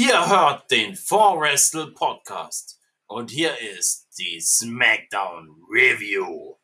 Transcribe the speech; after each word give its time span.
Ihr 0.00 0.28
hört 0.30 0.70
den 0.70 0.94
Wrestle 0.94 1.88
Podcast 1.88 2.80
und 3.08 3.32
hier 3.32 3.50
ist 3.76 4.06
die 4.16 4.40
SmackDown 4.40 5.60
Review. 5.68 6.54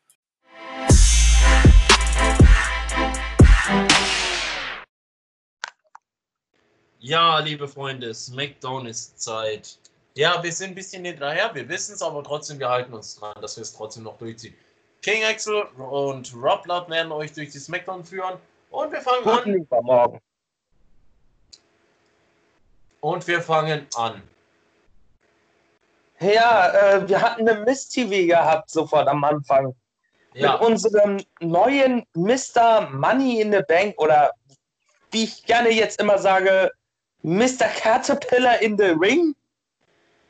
Ja, 6.99 7.39
liebe 7.39 7.67
Freunde, 7.67 8.13
SmackDown 8.13 8.85
ist 8.85 9.21
Zeit. 9.21 9.79
Ja, 10.13 10.41
wir 10.41 10.53
sind 10.53 10.69
ein 10.69 10.75
bisschen 10.75 11.03
hinterher, 11.03 11.53
wir 11.53 11.67
wissen 11.67 11.95
es, 11.95 12.01
aber 12.01 12.23
trotzdem, 12.23 12.57
wir 12.59 12.69
halten 12.69 12.93
uns 12.93 13.17
dran, 13.19 13.35
dass 13.41 13.57
wir 13.57 13.63
es 13.63 13.73
trotzdem 13.73 14.03
noch 14.03 14.17
durchziehen. 14.17 14.55
King 15.01 15.25
Axel 15.25 15.63
und 15.77 16.33
Rob 16.33 16.65
Love 16.67 16.89
werden 16.89 17.11
euch 17.11 17.33
durch 17.33 17.49
die 17.49 17.59
SmackDown 17.59 18.05
führen 18.05 18.39
und 18.69 18.93
wir 18.93 19.01
fangen 19.01 19.25
Guten 19.25 19.67
an. 19.71 19.83
Morgen. 19.83 20.21
Und 23.05 23.27
wir 23.27 23.39
fangen 23.39 23.85
an. 23.93 24.19
Ja, 26.19 26.73
äh, 26.73 27.07
wir 27.07 27.21
hatten 27.21 27.47
eine 27.47 27.59
Miss-TV 27.59 28.25
gehabt 28.25 28.71
sofort 28.71 29.07
am 29.07 29.23
Anfang. 29.23 29.75
Ja. 30.33 30.53
Mit 30.53 30.61
unserem 30.61 31.23
neuen 31.39 32.03
Mr. 32.15 32.89
Money 32.89 33.41
in 33.41 33.51
the 33.51 33.61
Bank 33.67 33.93
oder 33.99 34.31
wie 35.11 35.25
ich 35.25 35.45
gerne 35.45 35.69
jetzt 35.69 35.99
immer 36.01 36.17
sage, 36.17 36.71
Mr. 37.21 37.67
Caterpillar 37.77 38.59
in 38.63 38.75
the 38.75 38.95
Ring. 38.99 39.35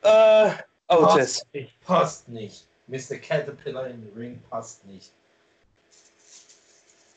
Äh, 0.02 0.50
Otis. 0.88 1.46
Passt 1.46 1.54
nicht. 1.54 1.80
Passt 1.80 2.28
nicht. 2.28 2.66
Mr. 2.88 3.16
Caterpillar 3.16 3.86
in 3.86 4.02
the 4.02 4.20
Ring 4.20 4.42
passt 4.50 4.84
nicht. 4.84 5.14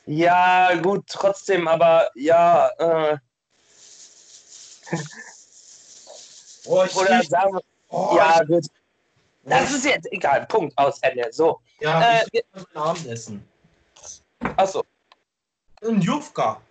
Ja, 0.05 0.73
gut, 0.75 1.03
trotzdem, 1.09 1.67
aber 1.67 2.09
ja, 2.15 2.69
äh, 2.79 3.17
Oh, 6.65 6.85
Oder 6.95 7.23
sagen 7.23 7.53
wir, 7.53 7.61
oh, 7.89 8.13
ja, 8.15 8.43
gut. 8.43 8.65
Das 9.43 9.71
ist 9.71 9.85
jetzt 9.85 10.11
egal. 10.11 10.45
Punkt 10.47 10.77
aus 10.77 10.99
Ende. 10.99 11.27
So. 11.31 11.59
Ja, 11.79 12.19
äh, 12.19 12.25
ich 12.31 12.43
ein 12.53 12.65
Abendessen. 12.75 13.47
Achso. 14.57 14.83
Ein 15.81 16.01
Jufka. 16.01 16.61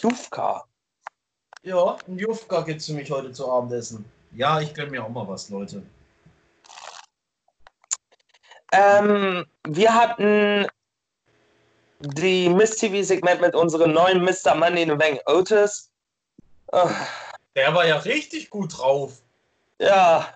Jufka. 0.00 0.64
Ja, 1.62 1.96
ein 2.06 2.18
Jufka 2.18 2.62
gibt 2.62 2.80
es 2.80 2.86
für 2.86 2.94
mich 2.94 3.10
heute 3.10 3.32
zu 3.32 3.50
Abendessen. 3.50 4.04
Ja, 4.32 4.60
ich 4.60 4.72
gönne 4.74 4.90
mir 4.90 5.04
auch 5.04 5.08
mal 5.08 5.26
was, 5.28 5.48
Leute. 5.48 5.82
Ähm, 8.72 9.46
wir 9.64 9.94
hatten 9.94 10.66
die 12.00 12.48
Miss 12.48 12.76
TV-Segment 12.76 13.40
mit 13.40 13.54
unserem 13.54 13.92
neuen 13.92 14.22
Mr. 14.22 14.54
Money 14.54 14.82
in 14.82 14.90
the 14.90 14.96
Bank 14.96 15.20
Otis. 15.26 15.90
Oh. 16.72 16.90
Der 17.56 17.74
war 17.74 17.86
ja 17.86 17.96
richtig 17.96 18.50
gut 18.50 18.78
drauf. 18.78 19.22
Ja. 19.78 20.28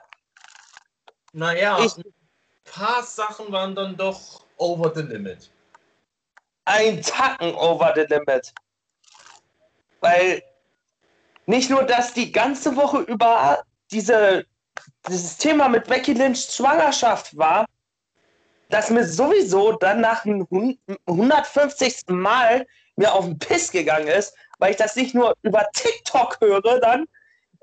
Naja, 1.33 1.85
ich, 1.85 1.97
ein 1.99 2.13
paar 2.65 3.03
Sachen 3.03 3.53
waren 3.53 3.75
dann 3.75 3.97
doch 3.97 4.43
over 4.57 4.91
the 4.95 5.03
limit. 5.03 5.51
Ein 6.65 7.03
Tacken 7.03 7.55
over 7.55 7.93
the 7.95 8.07
limit. 8.09 8.53
Weil 10.01 10.43
nicht 11.45 11.69
nur, 11.69 11.83
dass 11.85 12.15
die 12.15 12.33
ganze 12.33 12.75
Woche 12.75 13.01
über 13.01 13.65
diese, 13.91 14.47
dieses 15.07 15.37
Thema 15.37 15.69
mit 15.69 15.87
Becky 15.87 16.15
Lynch 16.15 16.41
Schwangerschaft 16.41 17.37
war, 17.37 17.67
dass 18.71 18.89
mir 18.89 19.07
sowieso 19.07 19.73
dann 19.73 20.01
nach 20.01 20.23
dem 20.23 20.47
150. 21.07 22.03
Mal 22.09 22.67
mir 22.97 23.13
auf 23.13 23.27
den 23.27 23.39
Piss 23.39 23.71
gegangen 23.71 24.09
ist, 24.09 24.35
weil 24.61 24.73
ich 24.73 24.77
das 24.77 24.95
nicht 24.95 25.15
nur 25.15 25.35
über 25.43 25.67
TikTok 25.75 26.39
höre, 26.41 26.81
dann, 26.81 27.07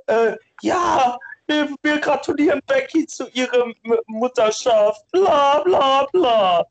äh, 0.07 0.35
ja, 0.61 1.17
wir, 1.47 1.69
wir 1.81 1.99
gratulieren 1.99 2.59
Becky 2.67 3.05
zu 3.07 3.29
ihrer 3.29 3.71
Mutterschaft, 4.07 5.09
bla 5.11 5.59
bla 5.61 6.05
bla. 6.11 6.65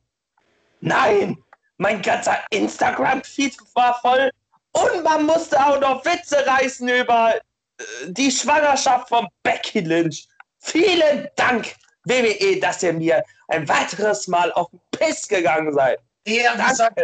Nein, 0.80 1.42
mein 1.78 2.02
ganzer 2.02 2.38
Instagram-Feed 2.50 3.56
war 3.74 3.98
voll 4.00 4.30
und 4.72 5.02
man 5.02 5.24
musste 5.24 5.58
auch 5.64 5.80
noch 5.80 6.04
Witze 6.04 6.46
reißen 6.46 6.88
über 6.88 7.34
äh, 7.34 7.82
die 8.08 8.30
Schwangerschaft 8.30 9.08
von 9.08 9.26
Becky 9.42 9.80
Lynch. 9.80 10.28
Vielen 10.58 11.28
Dank, 11.36 11.74
WWE, 12.04 12.60
dass 12.60 12.82
ihr 12.82 12.92
mir 12.92 13.24
ein 13.48 13.68
weiteres 13.68 14.26
Mal 14.28 14.52
auf 14.52 14.68
den 14.70 14.80
Piss 14.90 15.26
gegangen 15.28 15.72
seid. 15.72 15.98
Gesagt, 16.24 16.98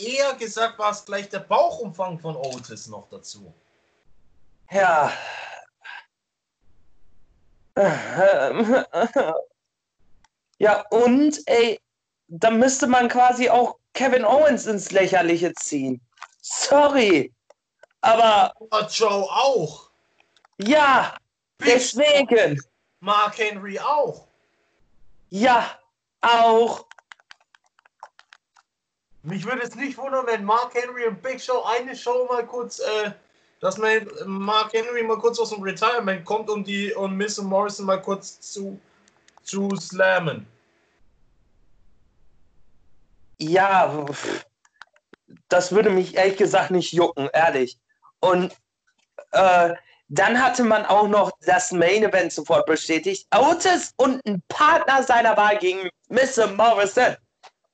eher 0.00 0.34
gesagt 0.34 0.78
war 0.78 0.92
es 0.92 1.04
gleich 1.04 1.28
der 1.28 1.40
Bauchumfang 1.40 2.18
von 2.18 2.36
Otis 2.36 2.86
noch 2.86 3.08
dazu. 3.08 3.52
Ja. 4.70 5.12
Ja, 10.58 10.84
und 10.90 11.40
ey, 11.46 11.80
da 12.28 12.50
müsste 12.50 12.86
man 12.86 13.08
quasi 13.08 13.48
auch 13.48 13.78
Kevin 13.94 14.24
Owens 14.24 14.66
ins 14.66 14.90
Lächerliche 14.90 15.54
ziehen. 15.54 16.00
Sorry. 16.42 17.32
Aber. 18.02 18.52
Joe 18.90 19.24
auch. 19.24 19.90
Ja, 20.58 21.16
deswegen. 21.64 22.62
Mark 23.00 23.38
Henry 23.38 23.78
auch. 23.78 24.26
Ja, 25.30 25.78
auch. 26.20 26.84
Mich 29.22 29.44
würde 29.44 29.62
es 29.62 29.74
nicht 29.74 29.98
wundern, 29.98 30.26
wenn 30.26 30.44
Mark 30.44 30.74
Henry 30.74 31.06
und 31.06 31.20
Big 31.22 31.40
Show 31.40 31.62
eine 31.62 31.94
Show 31.94 32.26
mal 32.30 32.46
kurz, 32.46 32.78
äh, 32.78 33.10
dass 33.60 33.76
man 33.76 34.08
Mark 34.24 34.72
Henry 34.72 35.02
mal 35.02 35.18
kurz 35.18 35.38
aus 35.38 35.50
dem 35.50 35.62
Retirement 35.62 36.24
kommt, 36.24 36.48
um 36.48 36.64
die 36.64 36.92
und 36.94 37.16
Miss 37.16 37.38
und 37.38 37.46
Morrison 37.46 37.86
mal 37.86 38.00
kurz 38.00 38.40
zu, 38.40 38.80
zu 39.42 39.68
slammen. 39.76 40.46
Ja, 43.38 44.06
das 45.48 45.72
würde 45.72 45.90
mich 45.90 46.16
ehrlich 46.16 46.36
gesagt 46.36 46.70
nicht 46.70 46.92
jucken, 46.92 47.28
ehrlich. 47.32 47.78
Und 48.20 48.54
äh, 49.32 49.74
dann 50.08 50.42
hatte 50.42 50.64
man 50.64 50.84
auch 50.86 51.08
noch 51.08 51.30
das 51.46 51.72
Main 51.72 52.02
Event 52.02 52.32
sofort 52.32 52.66
bestätigt. 52.66 53.26
Otis 53.34 53.92
und 53.96 54.20
ein 54.26 54.42
Partner 54.48 55.02
seiner 55.02 55.36
Wahl 55.36 55.58
gegen 55.58 55.88
Mr. 56.08 56.48
Morrison. 56.48 57.16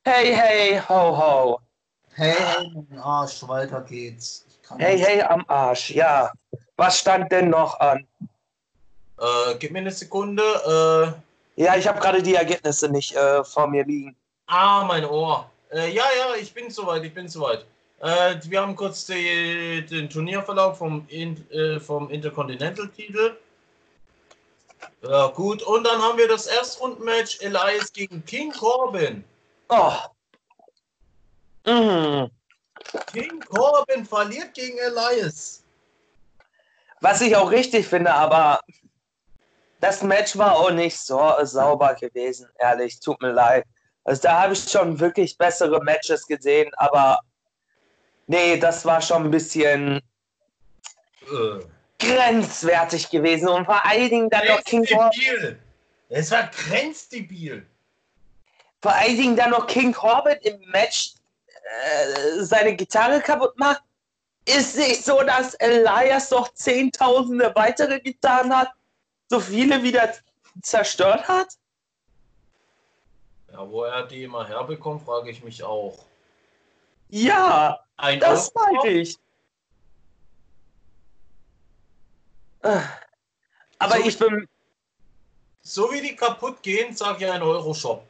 Hey, 0.07 0.33
hey, 0.33 0.81
ho, 0.89 1.17
ho. 1.17 1.61
Hey, 2.15 2.31
hey, 2.39 2.71
am 2.77 2.99
Arsch, 3.03 3.43
weiter 3.49 3.81
geht's. 3.81 4.47
Hey, 4.79 4.97
hey, 4.97 5.21
am 5.21 5.45
Arsch, 5.49 5.91
ja. 5.91 6.31
Was 6.77 7.01
stand 7.01 7.33
denn 7.33 7.51
noch 7.51 7.81
an? 7.81 8.07
Äh, 9.19 9.57
gib 9.59 9.73
mir 9.73 9.81
eine 9.81 9.91
Sekunde. 9.91 10.45
Äh, 11.57 11.61
ja, 11.61 11.75
ich 11.75 11.89
habe 11.89 11.99
gerade 11.99 12.23
die 12.23 12.37
Ergebnisse 12.37 12.89
nicht 12.89 13.17
äh, 13.17 13.43
vor 13.43 13.67
mir 13.67 13.85
liegen. 13.85 14.15
Ah, 14.47 14.85
mein 14.87 15.05
Ohr. 15.05 15.51
Äh, 15.73 15.91
ja, 15.93 16.05
ja, 16.17 16.37
ich 16.41 16.55
bin 16.55 16.71
soweit, 16.71 17.03
ich 17.03 17.13
bin 17.13 17.27
soweit. 17.27 17.67
Äh, 17.99 18.37
wir 18.45 18.61
haben 18.61 18.77
kurz 18.77 19.07
die, 19.07 19.85
den 19.91 20.09
Turnierverlauf 20.09 20.79
vom, 20.79 21.05
äh, 21.09 21.81
vom 21.81 22.11
Intercontinental-Titel. 22.11 23.37
Ja, 25.03 25.27
gut. 25.27 25.65
Und 25.65 25.83
dann 25.83 26.01
haben 26.01 26.17
wir 26.17 26.29
das 26.29 26.47
Erstrundenmatch 26.47 27.41
Elias 27.41 27.93
gegen 27.93 28.25
King 28.25 28.53
Corbin. 28.53 29.25
Oh. 29.69 29.93
Mhm. 31.67 32.31
King 33.13 33.41
Corbin 33.41 34.05
verliert 34.05 34.55
gegen 34.55 34.79
Elias. 34.79 35.65
Was 37.01 37.21
ich 37.21 37.35
auch 37.37 37.51
richtig 37.51 37.87
finde, 37.87 38.13
aber 38.13 38.61
das 39.81 40.03
Match 40.03 40.37
war 40.39 40.57
auch 40.57 40.71
nicht 40.71 40.99
so 40.99 41.33
sauber 41.43 41.95
gewesen, 41.95 42.49
ehrlich. 42.59 42.99
Tut 43.01 43.21
mir 43.21 43.33
leid. 43.33 43.65
Also 44.05 44.23
da 44.23 44.43
habe 44.43 44.53
ich 44.53 44.71
schon 44.71 44.99
wirklich 45.01 45.37
bessere 45.37 45.83
Matches 45.83 46.27
gesehen, 46.27 46.71
aber 46.77 47.19
nee, 48.27 48.57
das 48.57 48.85
war 48.85 49.03
schon 49.03 49.25
ein 49.25 49.31
bisschen 49.31 50.01
uh. 51.31 51.61
grenzwertig 51.99 53.11
gewesen 53.11 53.49
und 53.49 53.65
vor 53.65 53.85
allen 53.85 54.09
Dingen 54.09 54.31
dann 54.31 54.47
noch 54.47 54.63
King 54.63 54.87
Corbin. 54.87 55.59
Es 56.09 56.31
war 56.31 56.49
grenzdebil. 56.49 57.67
Vor 58.83 58.93
allen 58.93 59.17
Dingen 59.17 59.37
dann 59.37 59.51
noch 59.51 59.67
King 59.67 59.93
Corbin 59.93 60.39
im 60.43 60.61
Match 60.71 61.15
äh, 61.47 62.43
seine 62.43 62.77
Gitarre 62.77 63.21
kaputt 63.21 63.59
macht. 63.59 63.83
Ist 64.45 64.77
nicht 64.77 65.05
so, 65.05 65.23
dass 65.23 65.55
Elias 65.55 66.31
noch 66.31 66.53
zehntausende 66.55 67.53
weitere 67.57 67.99
Gitarren 68.01 68.57
hat, 68.57 68.71
so 69.29 69.41
viele 69.41 69.83
wieder 69.83 70.13
zerstört 70.63 71.27
hat? 71.27 71.49
Ja, 73.53 73.69
wo 73.69 73.85
er 73.85 74.07
die 74.07 74.23
immer 74.23 74.47
herbekommt, 74.47 75.05
frage 75.05 75.31
ich 75.31 75.43
mich 75.43 75.63
auch. 75.65 75.99
Ja, 77.09 77.81
Ein 77.97 78.21
das 78.21 78.53
meinte 78.55 78.89
ich. 78.89 79.17
Aber 83.79 83.97
so 83.97 84.05
ich 84.05 84.19
bin. 84.19 84.49
So 85.63 85.91
wie 85.93 86.01
die 86.01 86.15
kaputt 86.15 86.63
gehen, 86.63 86.95
sage 86.95 87.25
ich 87.25 87.31
ein 87.31 87.43
Euro-Shop. 87.43 88.07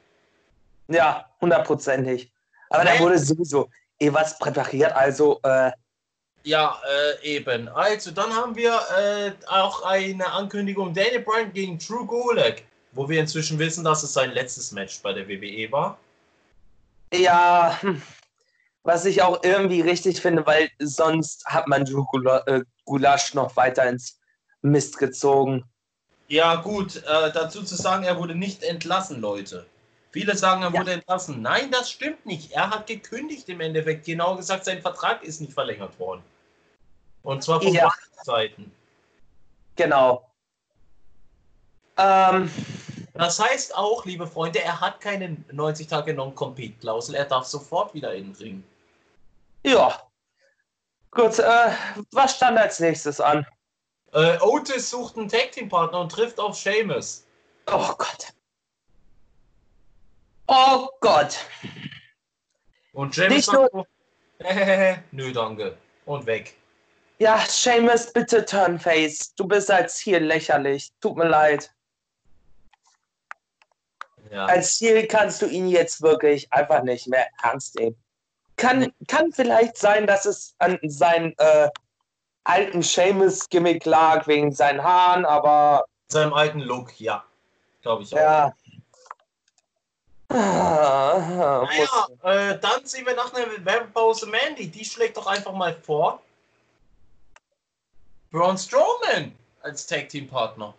Ja, 0.88 1.28
hundertprozentig. 1.40 2.32
Aber 2.70 2.84
da 2.84 2.98
wurde 2.98 3.18
sowieso 3.18 3.70
eh 3.98 4.12
was 4.12 4.38
präpariert. 4.38 4.92
Also, 4.92 5.40
äh, 5.42 5.72
Ja, 6.44 6.80
äh, 7.22 7.36
eben. 7.36 7.68
Also, 7.68 8.10
dann 8.10 8.32
haben 8.32 8.54
wir 8.54 8.78
äh, 8.98 9.32
auch 9.48 9.82
eine 9.82 10.30
Ankündigung 10.32 10.94
Daniel 10.94 11.20
Bryan 11.20 11.52
gegen 11.52 11.78
Drew 11.78 12.06
Gulak, 12.06 12.62
wo 12.92 13.08
wir 13.08 13.20
inzwischen 13.20 13.58
wissen, 13.58 13.84
dass 13.84 14.02
es 14.02 14.12
sein 14.12 14.32
letztes 14.32 14.72
Match 14.72 15.00
bei 15.02 15.12
der 15.12 15.28
WWE 15.28 15.70
war. 15.72 15.98
Ja, 17.12 17.78
hm. 17.80 18.02
was 18.82 19.04
ich 19.04 19.22
auch 19.22 19.42
irgendwie 19.42 19.80
richtig 19.80 20.20
finde, 20.20 20.46
weil 20.46 20.70
sonst 20.78 21.44
hat 21.46 21.66
man 21.68 21.84
Drew 21.84 22.04
äh, 22.46 22.62
Gulasch 22.84 23.34
noch 23.34 23.56
weiter 23.56 23.88
ins 23.88 24.18
Mist 24.62 24.98
gezogen. 24.98 25.64
Ja, 26.28 26.56
gut, 26.56 26.96
äh, 26.96 27.32
dazu 27.32 27.62
zu 27.62 27.76
sagen, 27.76 28.04
er 28.04 28.18
wurde 28.18 28.34
nicht 28.34 28.64
entlassen, 28.64 29.20
Leute. 29.20 29.66
Viele 30.16 30.34
sagen, 30.34 30.62
er 30.62 30.72
ja. 30.72 30.80
wurde 30.80 30.92
entlassen. 30.92 31.42
Nein, 31.42 31.70
das 31.70 31.90
stimmt 31.90 32.24
nicht. 32.24 32.52
Er 32.52 32.70
hat 32.70 32.86
gekündigt 32.86 33.50
im 33.50 33.60
Endeffekt. 33.60 34.06
Genau 34.06 34.34
gesagt, 34.34 34.64
sein 34.64 34.80
Vertrag 34.80 35.22
ist 35.22 35.42
nicht 35.42 35.52
verlängert 35.52 36.00
worden. 36.00 36.22
Und 37.22 37.42
zwar 37.42 37.60
von 37.60 37.70
ja. 37.70 37.82
beiden 37.82 38.24
Seiten. 38.24 38.72
Genau. 39.76 40.26
Ähm, 41.98 42.50
das 43.12 43.38
heißt 43.38 43.76
auch, 43.76 44.06
liebe 44.06 44.26
Freunde, 44.26 44.62
er 44.62 44.80
hat 44.80 45.02
keine 45.02 45.36
90 45.52 45.86
Tage 45.86 46.14
Non-Compete-Klausel. 46.14 47.14
Er 47.14 47.26
darf 47.26 47.44
sofort 47.44 47.92
wieder 47.92 48.14
in 48.14 48.32
den 48.32 48.36
Ring. 48.36 48.64
Ja. 49.64 50.00
Gut, 51.10 51.38
äh, 51.40 51.72
was 52.12 52.36
stand 52.36 52.56
als 52.56 52.80
nächstes 52.80 53.20
an? 53.20 53.46
Äh, 54.14 54.38
Otis 54.40 54.88
sucht 54.88 55.18
einen 55.18 55.28
Tag-Team-Partner 55.28 56.00
und 56.00 56.10
trifft 56.10 56.40
auf 56.40 56.56
Seamus. 56.56 57.26
Oh 57.66 57.92
Gott. 57.98 58.32
Oh 60.48 60.88
Gott. 61.00 61.38
Und 62.92 63.14
Seamus 63.14 63.46
sagt, 63.46 63.74
nur... 63.74 63.86
nö, 65.10 65.32
danke. 65.32 65.76
Und 66.04 66.26
weg. 66.26 66.54
Ja, 67.18 67.38
Seamus, 67.38 68.12
bitte 68.12 68.44
Turnface. 68.44 69.34
Du 69.34 69.46
bist 69.46 69.70
als 69.70 69.96
Ziel 69.96 70.18
lächerlich. 70.18 70.92
Tut 71.00 71.16
mir 71.16 71.28
leid. 71.28 71.72
Ja. 74.30 74.46
Als 74.46 74.76
Ziel 74.76 75.06
kannst 75.06 75.42
du 75.42 75.46
ihn 75.46 75.68
jetzt 75.68 76.02
wirklich 76.02 76.52
einfach 76.52 76.82
nicht 76.82 77.06
mehr 77.06 77.26
ernst 77.42 77.76
nehmen. 77.76 77.96
Kann, 78.56 78.92
kann 79.08 79.32
vielleicht 79.32 79.76
sein, 79.76 80.06
dass 80.06 80.26
es 80.26 80.54
an 80.58 80.78
seinem 80.82 81.34
äh, 81.38 81.68
alten 82.44 82.82
Seamus-Gimmick 82.82 83.84
lag, 83.84 84.26
wegen 84.26 84.52
seinen 84.52 84.82
Haaren, 84.82 85.24
aber. 85.24 85.84
Seinem 86.08 86.32
alten 86.32 86.60
Look, 86.60 86.98
ja. 87.00 87.24
Glaube 87.82 88.02
ich 88.02 88.14
auch. 88.14 88.18
Ja. 88.18 88.54
Ah, 90.28 91.66
naja, 91.68 92.06
äh, 92.22 92.58
dann 92.58 92.84
sehen 92.84 93.06
wir 93.06 93.14
nach 93.14 93.32
einer 93.32 93.64
Werbepause 93.64 94.26
Mandy. 94.26 94.68
Die 94.68 94.84
schlägt 94.84 95.16
doch 95.16 95.26
einfach 95.26 95.52
mal 95.52 95.74
vor, 95.74 96.20
Braun 98.30 98.58
Strowman 98.58 99.32
als 99.62 99.86
Tag 99.86 100.08
Team 100.08 100.26
Partner. 100.26 100.74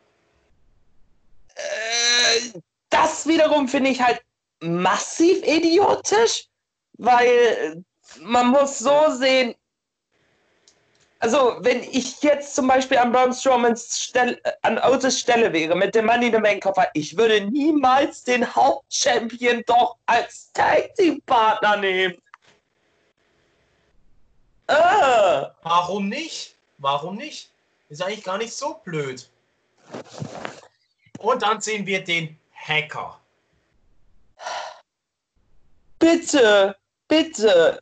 Äh, 1.56 2.60
das 2.90 3.26
wiederum 3.26 3.68
finde 3.68 3.90
ich 3.92 4.02
halt 4.02 4.22
massiv 4.60 5.44
idiotisch, 5.44 6.48
weil 6.94 7.84
man 8.22 8.48
muss 8.50 8.80
so 8.80 9.12
sehen, 9.12 9.56
also 11.20 11.58
wenn 11.62 11.84
ich 11.84 12.22
jetzt 12.22 12.56
zum 12.56 12.68
Beispiel 12.68 12.98
an 12.98 13.12
Braun 13.12 13.34
Strowmans 13.34 14.00
Stelle, 14.04 14.40
an 14.62 14.78
Otis 14.78 15.20
Stelle 15.20 15.52
wäre 15.52 15.76
mit 15.76 15.96
dem 15.96 16.06
Money 16.06 16.28
in 16.28 16.34
the 16.34 16.40
Bank 16.40 16.64
Koffer, 16.64 16.88
ich 16.94 17.18
würde 17.18 17.42
niemals 17.42 18.24
den 18.24 18.56
Hauptchampion 18.56 19.64
doch 19.66 19.98
als 20.06 20.52
Tag 20.54 20.94
Team 20.96 21.22
Partner 21.26 21.78
nehmen. 21.78 22.16
Äh. 24.68 25.46
Warum 25.64 26.10
nicht? 26.10 26.56
Warum 26.78 27.16
nicht? 27.16 27.52
Ist 27.90 28.04
eigentlich 28.04 28.24
gar 28.24 28.38
nicht 28.38 28.54
so 28.54 28.76
blöd. 28.84 29.30
Und 31.20 31.42
dann 31.42 31.62
sehen 31.62 31.86
wir 31.86 32.04
den 32.04 32.38
Hacker. 32.54 33.20
Bitte, 36.00 36.76
bitte, 37.08 37.82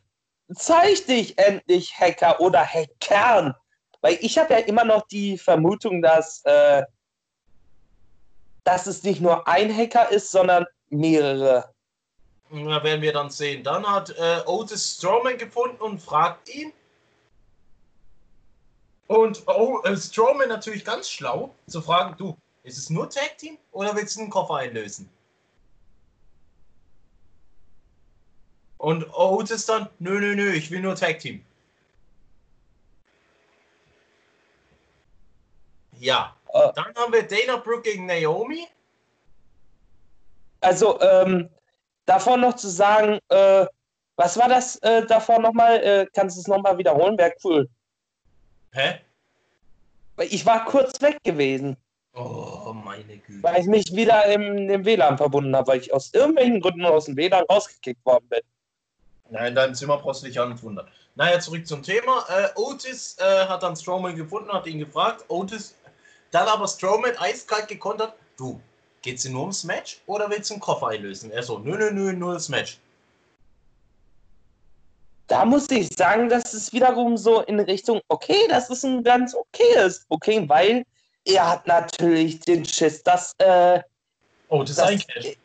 zeig 0.54 1.06
dich 1.06 1.38
endlich, 1.38 1.98
Hacker 1.98 2.40
oder 2.40 2.64
Hackern. 2.64 3.54
Weil 4.00 4.18
ich 4.20 4.38
habe 4.38 4.54
ja 4.54 4.60
immer 4.60 4.84
noch 4.84 5.06
die 5.08 5.38
Vermutung, 5.38 6.02
dass, 6.02 6.42
äh, 6.44 6.82
dass 8.64 8.86
es 8.86 9.02
nicht 9.02 9.20
nur 9.20 9.46
ein 9.48 9.74
Hacker 9.74 10.10
ist, 10.10 10.30
sondern 10.30 10.66
mehrere. 10.90 11.72
Na, 12.50 12.82
werden 12.84 13.02
wir 13.02 13.12
dann 13.12 13.30
sehen. 13.30 13.64
Dann 13.64 13.86
hat 13.86 14.10
äh, 14.10 14.42
Otis 14.46 14.96
Strowman 14.96 15.36
gefunden 15.36 15.80
und 15.82 16.00
fragt 16.00 16.48
ihn, 16.48 16.72
und 19.08 19.46
oh, 19.46 19.80
äh, 19.84 19.96
Strowman 19.96 20.48
natürlich 20.48 20.84
ganz 20.84 21.08
schlau 21.08 21.54
zu 21.68 21.80
fragen, 21.80 22.16
du, 22.18 22.36
ist 22.64 22.78
es 22.78 22.90
nur 22.90 23.08
Tag 23.08 23.38
Team 23.38 23.56
oder 23.70 23.94
willst 23.94 24.16
du 24.16 24.20
einen 24.20 24.30
Koffer 24.30 24.56
einlösen? 24.56 25.08
Und 28.86 29.04
Otis 29.12 29.66
dann, 29.66 29.88
nö, 29.98 30.20
nö, 30.20 30.36
nö, 30.36 30.52
ich 30.52 30.70
will 30.70 30.78
nur 30.78 30.94
Tag 30.94 31.18
Team. 31.18 31.44
Ja, 35.98 36.36
uh, 36.54 36.70
dann 36.72 36.94
haben 36.94 37.12
wir 37.12 37.24
Dana 37.24 37.56
Brooke 37.56 37.82
gegen 37.82 38.06
Naomi. 38.06 38.68
Also, 40.60 41.00
ähm, 41.00 41.50
davor 42.04 42.36
noch 42.36 42.54
zu 42.54 42.68
sagen, 42.68 43.18
äh, 43.28 43.66
was 44.14 44.38
war 44.38 44.48
das 44.48 44.76
äh, 44.76 45.04
davor 45.04 45.40
nochmal? 45.40 45.82
Äh, 45.82 46.06
kannst 46.14 46.36
du 46.36 46.42
es 46.42 46.46
nochmal 46.46 46.78
wiederholen? 46.78 47.18
Wäre 47.18 47.34
cool. 47.42 47.68
Hä? 48.70 49.00
Ich 50.30 50.46
war 50.46 50.64
kurz 50.64 51.02
weg 51.02 51.18
gewesen. 51.24 51.76
Oh, 52.14 52.72
meine 52.72 53.18
Güte. 53.18 53.42
Weil 53.42 53.62
ich 53.62 53.66
mich 53.66 53.96
wieder 53.96 54.26
im, 54.26 54.70
im 54.70 54.84
WLAN 54.84 55.16
verbunden 55.18 55.56
habe, 55.56 55.72
weil 55.72 55.80
ich 55.80 55.92
aus 55.92 56.14
irgendwelchen 56.14 56.60
Gründen 56.60 56.84
aus 56.84 57.06
dem 57.06 57.16
WLAN 57.16 57.44
rausgekickt 57.50 58.06
worden 58.06 58.28
bin. 58.28 58.42
Nein, 59.30 59.48
in 59.48 59.54
deinem 59.54 59.74
Zimmer 59.74 59.98
brauchst 59.98 60.22
du 60.22 60.26
dich 60.26 60.38
auch 60.38 60.48
nicht 60.48 60.62
wundern. 60.62 60.88
Naja, 61.14 61.40
zurück 61.40 61.66
zum 61.66 61.82
Thema. 61.82 62.24
Äh, 62.28 62.48
Otis 62.54 63.16
äh, 63.18 63.46
hat 63.46 63.62
dann 63.62 63.74
Strowman 63.74 64.16
gefunden, 64.16 64.52
hat 64.52 64.66
ihn 64.66 64.78
gefragt. 64.78 65.24
Otis, 65.28 65.74
dann 66.30 66.46
aber 66.46 66.68
Strowman 66.68 67.16
eiskalt 67.18 67.68
gekontert. 67.68 68.14
Du, 68.36 68.60
geht's 69.02 69.22
dir 69.22 69.30
nur 69.30 69.42
ums 69.42 69.64
Match 69.64 70.00
oder 70.06 70.30
willst 70.30 70.50
du 70.50 70.54
einen 70.54 70.60
Koffer 70.60 70.88
einlösen? 70.88 71.30
Er 71.30 71.42
so, 71.42 71.58
nö, 71.58 71.76
nö, 71.76 71.90
nö, 71.90 72.12
nur 72.12 72.34
das 72.34 72.48
Match 72.48 72.78
da 75.26 75.44
muss 75.44 75.70
ich 75.70 75.88
sagen, 75.88 76.28
dass 76.28 76.54
es 76.54 76.72
wiederum 76.72 77.16
so 77.16 77.40
in 77.42 77.60
Richtung, 77.60 78.00
okay, 78.08 78.46
das 78.48 78.70
ist 78.70 78.84
ein 78.84 79.02
ganz 79.02 79.34
okayes 79.34 80.04
Booking, 80.08 80.48
weil 80.48 80.84
er 81.24 81.50
hat 81.50 81.66
natürlich 81.66 82.40
den 82.40 82.64
Schiss, 82.64 83.02
dass. 83.02 83.34
Äh, 83.38 83.80
oh, 84.48 84.62
das, 84.62 84.70
ist 84.70 84.80
ein 84.80 84.98
Cash. 84.98 85.36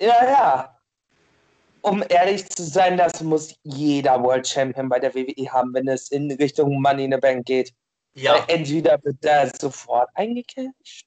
Ja, 0.00 0.24
ja. 0.24 0.75
Um 1.86 2.02
ehrlich 2.08 2.48
zu 2.48 2.64
sein, 2.64 2.96
das 2.96 3.20
muss 3.20 3.54
jeder 3.62 4.22
World 4.22 4.46
Champion 4.46 4.88
bei 4.88 4.98
der 4.98 5.14
WWE 5.14 5.52
haben, 5.52 5.72
wenn 5.72 5.88
es 5.88 6.10
in 6.10 6.30
Richtung 6.32 6.80
Money 6.82 7.04
in 7.04 7.12
the 7.12 7.18
Bank 7.18 7.46
geht. 7.46 7.72
Ja. 8.14 8.44
Entweder 8.48 8.98
wird 9.04 9.24
er 9.24 9.50
sofort 9.58 10.08
eingecashed 10.14 11.06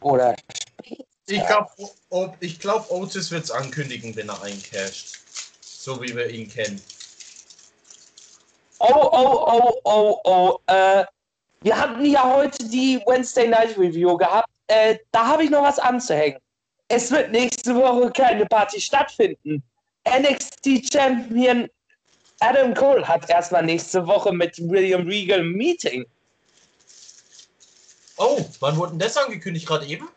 oder 0.00 0.36
später. 0.78 1.04
Ich 1.26 1.46
glaube, 1.46 2.36
ich 2.40 2.58
glaub, 2.58 2.90
Otis 2.90 3.30
wird 3.30 3.44
es 3.44 3.50
ankündigen, 3.50 4.14
wenn 4.16 4.28
er 4.28 4.42
eincasht 4.42 5.20
so 5.80 6.00
wie 6.02 6.14
wir 6.14 6.28
ihn 6.28 6.48
kennen. 6.48 6.80
Oh, 8.78 9.08
oh, 9.12 9.46
oh, 9.46 9.80
oh, 9.84 10.20
oh. 10.24 10.58
Äh, 10.66 11.04
wir 11.62 11.78
hatten 11.78 12.04
ja 12.04 12.22
heute 12.24 12.64
die 12.68 13.00
Wednesday 13.06 13.48
Night 13.48 13.76
Review 13.78 14.16
gehabt. 14.16 14.48
Äh, 14.66 14.98
da 15.10 15.26
habe 15.26 15.44
ich 15.44 15.50
noch 15.50 15.62
was 15.62 15.78
anzuhängen. 15.78 16.38
Es 16.92 17.08
wird 17.12 17.30
nächste 17.30 17.72
Woche 17.76 18.10
keine 18.10 18.44
Party 18.46 18.80
stattfinden. 18.80 19.62
NXT 20.08 20.92
Champion 20.92 21.68
Adam 22.40 22.74
Cole 22.74 23.06
hat 23.06 23.30
erstmal 23.30 23.62
nächste 23.64 24.04
Woche 24.04 24.32
mit 24.32 24.58
William 24.58 25.06
Regal 25.06 25.38
ein 25.38 25.52
Meeting. 25.52 26.04
Oh, 28.16 28.40
wann 28.58 28.76
wurde 28.76 28.90
denn 28.92 28.98
das 28.98 29.16
angekündigt? 29.16 29.68
Gerade 29.68 29.86
eben? 29.86 30.08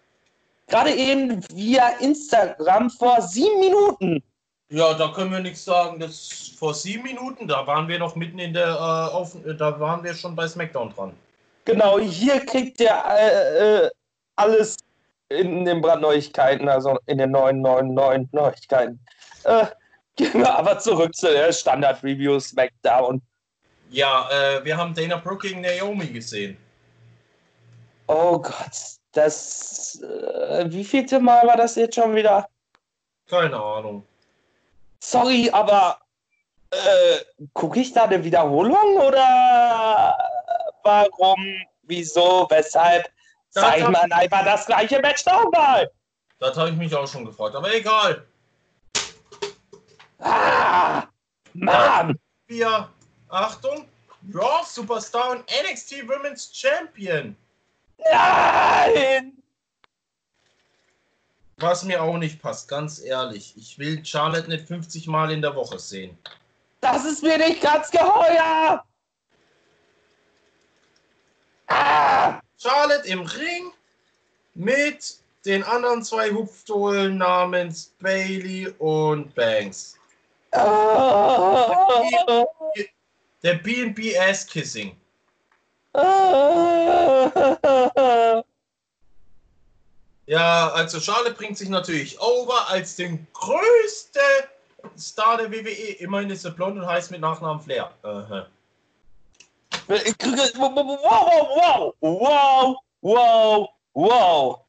Gerade 0.67 0.91
eben 0.95 1.45
via 1.53 1.89
Instagram 1.99 2.89
vor 2.89 3.21
sieben 3.21 3.59
Minuten. 3.59 4.23
Ja, 4.69 4.95
da 4.95 5.09
können 5.09 5.31
wir 5.31 5.41
nichts 5.41 5.65
sagen. 5.65 5.99
Das 5.99 6.55
vor 6.57 6.73
sieben 6.73 7.03
Minuten, 7.03 7.47
da 7.47 7.67
waren 7.67 7.87
wir 7.87 7.99
noch 7.99 8.15
mitten 8.15 8.39
in 8.39 8.53
der, 8.53 8.69
äh, 8.69 9.13
auf, 9.13 9.37
da 9.59 9.79
waren 9.79 10.03
wir 10.03 10.15
schon 10.15 10.35
bei 10.35 10.47
SmackDown 10.47 10.91
dran. 10.95 11.13
Genau, 11.65 11.99
hier 11.99 12.39
kriegt 12.39 12.79
ihr 12.81 13.03
äh, 13.07 13.85
äh, 13.85 13.89
alles 14.35 14.77
in 15.39 15.65
den 15.65 15.81
Brandneuigkeiten, 15.81 16.69
also 16.69 16.97
in 17.05 17.17
den 17.17 17.31
neuen, 17.31 17.61
neuen, 17.61 17.93
neuen 17.93 18.29
Neuigkeiten. 18.31 18.99
Äh, 19.43 19.65
gehen 20.15 20.33
wir 20.33 20.55
aber 20.55 20.79
zurück 20.79 21.15
zu 21.15 21.27
der 21.27 21.51
Standard-Review 21.51 22.39
SmackDown. 22.39 23.21
Ja, 23.89 24.29
äh, 24.31 24.65
wir 24.65 24.77
haben 24.77 24.93
Dana 24.93 25.17
Brooke 25.17 25.47
gegen 25.47 25.61
Naomi 25.61 26.07
gesehen. 26.07 26.57
Oh 28.07 28.39
Gott, 28.39 28.97
das. 29.11 30.01
Äh, 30.01 30.65
wie 30.69 30.83
vielte 30.83 31.19
Mal 31.19 31.45
war 31.47 31.57
das 31.57 31.75
jetzt 31.75 31.95
schon 31.95 32.15
wieder? 32.15 32.47
Keine 33.29 33.57
Ahnung 33.57 34.03
sorry, 35.03 35.49
aber 35.51 35.99
Äh, 36.71 37.45
gucke 37.53 37.81
ich 37.81 37.93
da 37.93 38.05
eine 38.05 38.23
Wiederholung 38.23 38.97
oder 38.97 40.17
warum, 40.81 41.37
wieso, 41.83 42.47
weshalb? 42.49 43.11
Zeig 43.53 43.87
man 43.89 44.11
einfach 44.11 44.43
das 44.43 44.65
gleiche 44.65 44.99
Match 44.99 45.25
nochmal. 45.25 45.89
Das 46.39 46.57
habe 46.57 46.71
ich 46.71 46.75
mich 46.75 46.93
auch 46.95 47.07
schon 47.07 47.23
gefragt, 47.23 47.55
aber 47.55 47.73
egal. 47.73 48.25
Ah, 50.19 51.03
Mann! 51.53 52.17
Wir, 52.47 52.89
Achtung, 53.29 53.87
Raw 54.33 54.63
Superstar 54.65 55.31
und 55.31 55.45
NXT 55.69 56.07
Women's 56.07 56.49
Champion. 56.51 57.35
Nein! 57.97 59.33
Was 61.57 61.83
mir 61.83 62.01
auch 62.01 62.17
nicht 62.17 62.41
passt, 62.41 62.67
ganz 62.67 62.99
ehrlich. 63.01 63.53
Ich 63.55 63.77
will 63.77 64.03
Charlotte 64.03 64.49
nicht 64.49 64.67
50 64.67 65.07
Mal 65.07 65.31
in 65.31 65.41
der 65.41 65.55
Woche 65.55 65.77
sehen. 65.77 66.17
Das 66.81 67.05
ist 67.05 67.21
mir 67.21 67.37
nicht 67.37 67.61
ganz 67.61 67.91
geheuer! 67.91 68.83
Ah! 71.67 72.42
Charlotte 72.63 73.07
im 73.07 73.21
Ring 73.21 73.71
mit 74.53 75.17
den 75.45 75.63
anderen 75.63 76.01
zwei 76.03 76.31
Hupfdohlen 76.31 77.17
namens 77.17 77.93
Bailey 77.99 78.73
und 78.79 79.35
Banks. 79.35 79.97
Ah! 80.51 82.45
Der 83.43 83.55
BB 83.55 84.17
Ass 84.17 84.47
Kissing. 84.47 84.95
Ah! 85.93 87.33
Ja, 90.25 90.69
also 90.69 91.01
Charlotte 91.01 91.35
bringt 91.35 91.57
sich 91.57 91.67
natürlich 91.67 92.17
over 92.21 92.69
als 92.69 92.95
den 92.95 93.27
größten 93.33 94.21
Star 94.97 95.35
der 95.37 95.51
WWE. 95.51 95.97
Immerhin 95.99 96.29
ist 96.29 96.45
er 96.45 96.51
blond 96.51 96.77
und 96.77 96.87
heißt 96.87 97.11
mit 97.11 97.19
Nachnamen 97.19 97.61
Flair. 97.61 97.91
Aha. 98.03 98.47
Wow, 99.87 100.73
wow, 101.55 101.93
wow, 102.01 102.77
wow, 103.01 103.69
wow. 103.93 104.65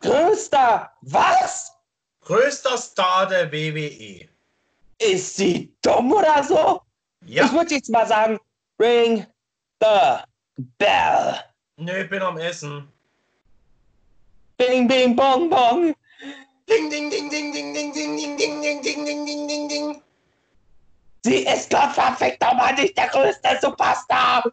Größter, 0.00 0.90
was? 1.02 1.72
Größter 2.20 2.76
Star 2.78 3.26
der 3.26 3.50
WWE. 3.52 4.28
Ist 4.98 5.36
sie 5.36 5.74
dumm 5.82 6.12
oder 6.12 6.42
so? 6.42 6.80
Ja. 7.26 7.44
Ich 7.44 7.52
würde 7.52 7.74
jetzt 7.74 7.90
mal 7.90 8.06
sagen, 8.06 8.38
ring 8.78 9.26
the 9.80 10.18
bell. 10.78 11.40
Nö, 11.76 12.02
ich 12.02 12.10
bin 12.10 12.22
am 12.22 12.38
Essen. 12.38 12.88
Bing, 14.56 14.86
bing, 14.86 15.16
bong, 15.16 15.50
bong. 15.50 15.94
Ding, 16.68 16.88
ding, 16.90 17.10
ding, 17.10 17.28
ding, 17.28 17.52
ding, 17.52 17.74
ding, 17.74 17.92
ding, 17.92 18.16
ding, 18.16 18.36
ding, 18.38 18.62
ding, 18.62 18.82
ding, 18.82 19.04
ding, 19.04 19.26
ding, 19.26 19.46
ding, 19.48 19.68
ding. 19.68 20.02
Sie 21.24 21.46
ist 21.46 21.72
doch 21.72 21.90
verfickt 21.94 22.42
nochmal 22.42 22.74
nicht 22.74 22.98
der 22.98 23.08
größte 23.08 23.58
Superstar. 23.58 24.44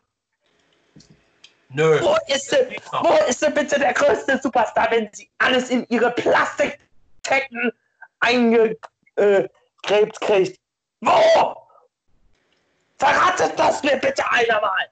Nö. 1.68 2.00
Wo 2.02 2.16
ist 2.34 2.50
sie? 2.50 2.78
Wo 3.02 3.14
ist 3.28 3.42
sie 3.42 3.50
bitte 3.50 3.78
der 3.78 3.94
größte 3.94 4.40
Superstar, 4.42 4.90
wenn 4.90 5.10
sie 5.12 5.30
alles 5.40 5.70
in 5.70 5.86
ihre 5.90 6.12
Plastikketten 6.12 7.74
eingekrebt 8.22 8.80
kriegt? 10.22 10.62
Wo? 11.02 11.58
Verratet 12.98 13.60
das 13.60 13.84
mir 13.84 13.98
bitte 13.98 14.24
einer 14.32 14.62
mal. 14.62 14.88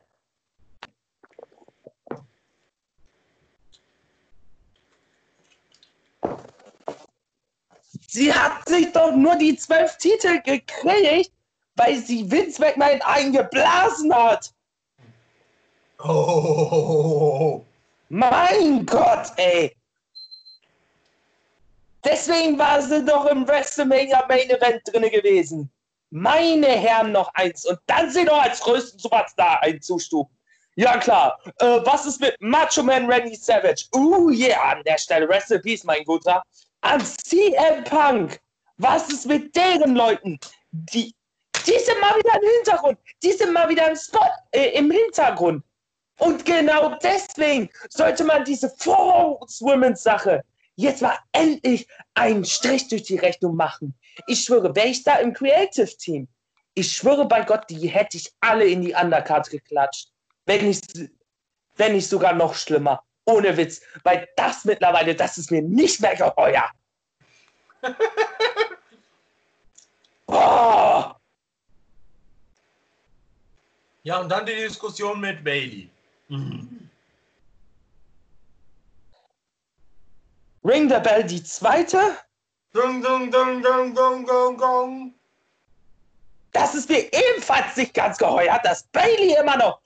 Sie 8.05 8.33
hat 8.33 8.67
sich 8.67 8.91
doch 8.91 9.13
nur 9.15 9.37
die 9.37 9.55
zwölf 9.55 9.95
Titel 9.97 10.41
gekriegt, 10.41 11.31
weil 11.79 11.97
sie 11.97 12.29
Vince 12.29 12.59
McMahon 12.59 13.01
eingeblasen 13.01 14.13
hat. 14.13 14.51
Oh. 16.03 17.63
Mein 18.09 18.85
Gott, 18.85 19.31
ey. 19.37 19.75
Deswegen 22.03 22.59
war 22.59 22.81
sie 22.81 23.03
doch 23.05 23.25
im 23.27 23.47
WrestleMania 23.47 24.25
Main 24.27 24.49
Event 24.49 24.81
drin 24.85 25.09
gewesen. 25.09 25.71
Meine 26.09 26.67
Herren, 26.67 27.11
noch 27.13 27.33
eins. 27.35 27.65
Und 27.65 27.79
dann 27.87 28.09
sie 28.09 28.23
noch 28.23 28.41
als 28.41 28.59
größten 28.61 28.99
Superstar 28.99 29.61
einzustufen. 29.61 30.35
Ja, 30.75 30.97
klar. 30.97 31.39
Äh, 31.59 31.79
was 31.85 32.05
ist 32.05 32.19
mit 32.19 32.35
Macho 32.39 32.83
Man 32.83 33.09
Randy 33.09 33.35
Savage? 33.35 33.85
Uh, 33.95 34.29
yeah, 34.29 34.71
an 34.71 34.83
der 34.83 34.97
Stelle. 34.97 35.29
Rest 35.29 35.51
in 35.51 35.61
Peace, 35.61 35.83
mein 35.83 36.03
Guter. 36.03 36.41
An 36.81 37.01
CM 37.05 37.83
Punk. 37.83 38.39
Was 38.77 39.09
ist 39.09 39.27
mit 39.27 39.55
deren 39.55 39.95
Leuten? 39.95 40.39
Die, 40.71 41.13
die 41.69 41.79
sind 41.79 41.99
mal 42.01 42.15
wieder 42.17 42.35
im 42.41 42.49
Hintergrund. 42.57 42.99
Die 43.21 43.31
sind 43.31 43.53
mal 43.53 43.69
wieder 43.69 43.89
im 43.89 43.95
Spot, 43.95 44.19
äh, 44.51 44.69
im 44.77 44.89
Hintergrund. 44.89 45.63
Und 46.17 46.45
genau 46.45 46.97
deswegen 47.01 47.69
sollte 47.89 48.23
man 48.23 48.43
diese 48.43 48.69
Four-Women's-Sache 48.69 50.43
jetzt 50.75 51.01
mal 51.01 51.17
endlich 51.31 51.87
einen 52.15 52.43
Strich 52.43 52.87
durch 52.87 53.03
die 53.03 53.17
Rechnung 53.17 53.55
machen. 53.55 53.97
Ich 54.27 54.43
schwöre, 54.43 54.75
wäre 54.75 54.87
ich 54.87 55.03
da 55.03 55.17
im 55.17 55.33
Creative 55.33 55.97
Team, 55.97 56.27
ich 56.73 56.93
schwöre 56.93 57.25
bei 57.25 57.41
Gott, 57.41 57.69
die 57.69 57.87
hätte 57.87 58.17
ich 58.17 58.31
alle 58.39 58.65
in 58.65 58.81
die 58.81 58.93
Undercard 58.93 59.49
geklatscht. 59.49 60.09
Wenn 60.45 60.65
nicht, 60.67 60.85
wenn 61.75 61.93
nicht 61.93 62.07
sogar 62.09 62.33
noch 62.33 62.55
schlimmer. 62.55 63.03
Ohne 63.25 63.57
Witz. 63.57 63.81
Weil 64.03 64.27
das 64.35 64.65
mittlerweile, 64.65 65.15
das 65.15 65.37
ist 65.37 65.51
mir 65.51 65.61
nicht 65.61 66.01
mehr 66.01 66.15
geheuer. 66.15 66.69
oh, 70.27 71.03
Ja, 74.03 74.19
und 74.19 74.29
dann 74.29 74.45
die 74.45 74.55
Diskussion 74.55 75.19
mit 75.19 75.43
Bailey. 75.43 75.89
Mhm. 76.29 76.89
Ring 80.63 80.89
the 80.89 80.99
Bell, 80.99 81.23
die 81.23 81.43
zweite. 81.43 82.17
Dung, 82.73 83.01
dung, 83.01 83.31
dung, 83.31 83.61
dung, 83.61 83.93
dung, 83.93 84.25
dung, 84.25 84.57
dung. 84.57 85.13
Das 86.51 86.75
ist 86.75 86.89
mir 86.89 87.11
ebenfalls 87.13 87.75
nicht 87.77 87.93
ganz 87.93 88.17
geheuer, 88.17 88.59
dass 88.63 88.83
Bailey 88.83 89.35
immer 89.39 89.57
noch 89.57 89.79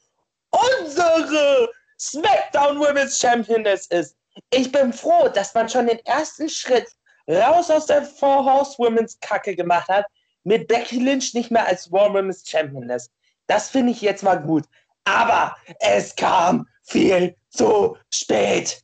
unsere 0.51 1.69
SmackDown 1.99 2.79
Women's 2.79 3.19
Championess 3.19 3.87
ist. 3.87 4.15
Ich 4.51 4.71
bin 4.71 4.91
froh, 4.93 5.29
dass 5.29 5.53
man 5.53 5.69
schon 5.69 5.87
den 5.87 5.99
ersten 6.05 6.49
Schritt 6.49 6.87
raus 7.27 7.69
aus 7.69 7.85
der 7.85 8.03
Four 8.03 8.43
Horse 8.43 8.77
Women's 8.77 9.19
Kacke 9.19 9.55
gemacht 9.55 9.87
hat, 9.87 10.05
mit 10.43 10.67
Becky 10.67 10.99
Lynch 10.99 11.33
nicht 11.33 11.51
mehr 11.51 11.65
als 11.65 11.91
War 11.91 12.13
Women's 12.13 12.43
Championess. 12.47 13.09
Das 13.47 13.69
finde 13.69 13.91
ich 13.91 14.01
jetzt 14.01 14.23
mal 14.23 14.41
gut. 14.41 14.65
Aber 15.05 15.55
es 15.79 16.15
kam 16.15 16.67
viel 16.83 17.35
zu 17.49 17.97
spät. 18.09 18.81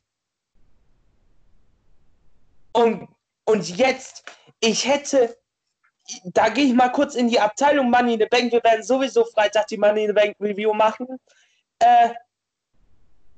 Und, 2.72 3.08
und 3.44 3.76
jetzt, 3.76 4.24
ich 4.60 4.86
hätte, 4.86 5.36
da 6.24 6.48
gehe 6.48 6.66
ich 6.66 6.74
mal 6.74 6.90
kurz 6.90 7.14
in 7.14 7.28
die 7.28 7.40
Abteilung 7.40 7.90
Money 7.90 8.14
in 8.14 8.20
the 8.20 8.26
Bank. 8.26 8.52
Wir 8.52 8.62
werden 8.62 8.82
sowieso 8.82 9.24
Freitag 9.24 9.66
die 9.68 9.78
Money 9.78 10.04
in 10.04 10.08
the 10.08 10.14
Bank 10.14 10.36
Review 10.40 10.72
machen. 10.72 11.06
Äh, 11.78 12.10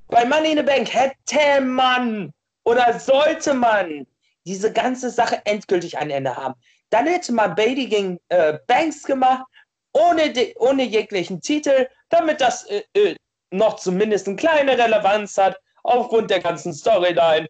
bei 0.09 0.25
Money 0.25 0.53
in 0.53 0.59
the 0.59 0.63
Bank 0.63 0.93
hätte 0.93 1.61
man 1.61 2.35
oder 2.65 2.99
sollte 2.99 3.55
man 3.55 4.07
diese 4.45 4.73
ganze 4.73 5.11
Sache 5.11 5.41
endgültig 5.45 5.99
ein 5.99 6.11
Ende 6.11 6.37
haben. 6.37 6.55
Dann 6.91 7.07
hätte 7.07 7.33
man 7.33 7.55
Bailey 7.55 7.87
gegen 7.87 8.21
äh, 8.29 8.59
Banks 8.67 9.03
gemacht, 9.05 9.47
ohne, 9.93 10.33
de, 10.33 10.55
ohne 10.59 10.85
jeglichen 10.85 11.41
Titel, 11.41 11.89
damit 12.09 12.41
das 12.41 12.65
äh, 12.65 12.83
äh, 12.95 13.17
noch 13.51 13.77
zumindest 13.77 14.27
eine 14.27 14.37
kleine 14.37 14.77
Relevanz 14.77 15.37
hat, 15.37 15.59
aufgrund 15.83 16.31
der 16.31 16.41
ganzen 16.41 16.73
Storyline. 16.73 17.49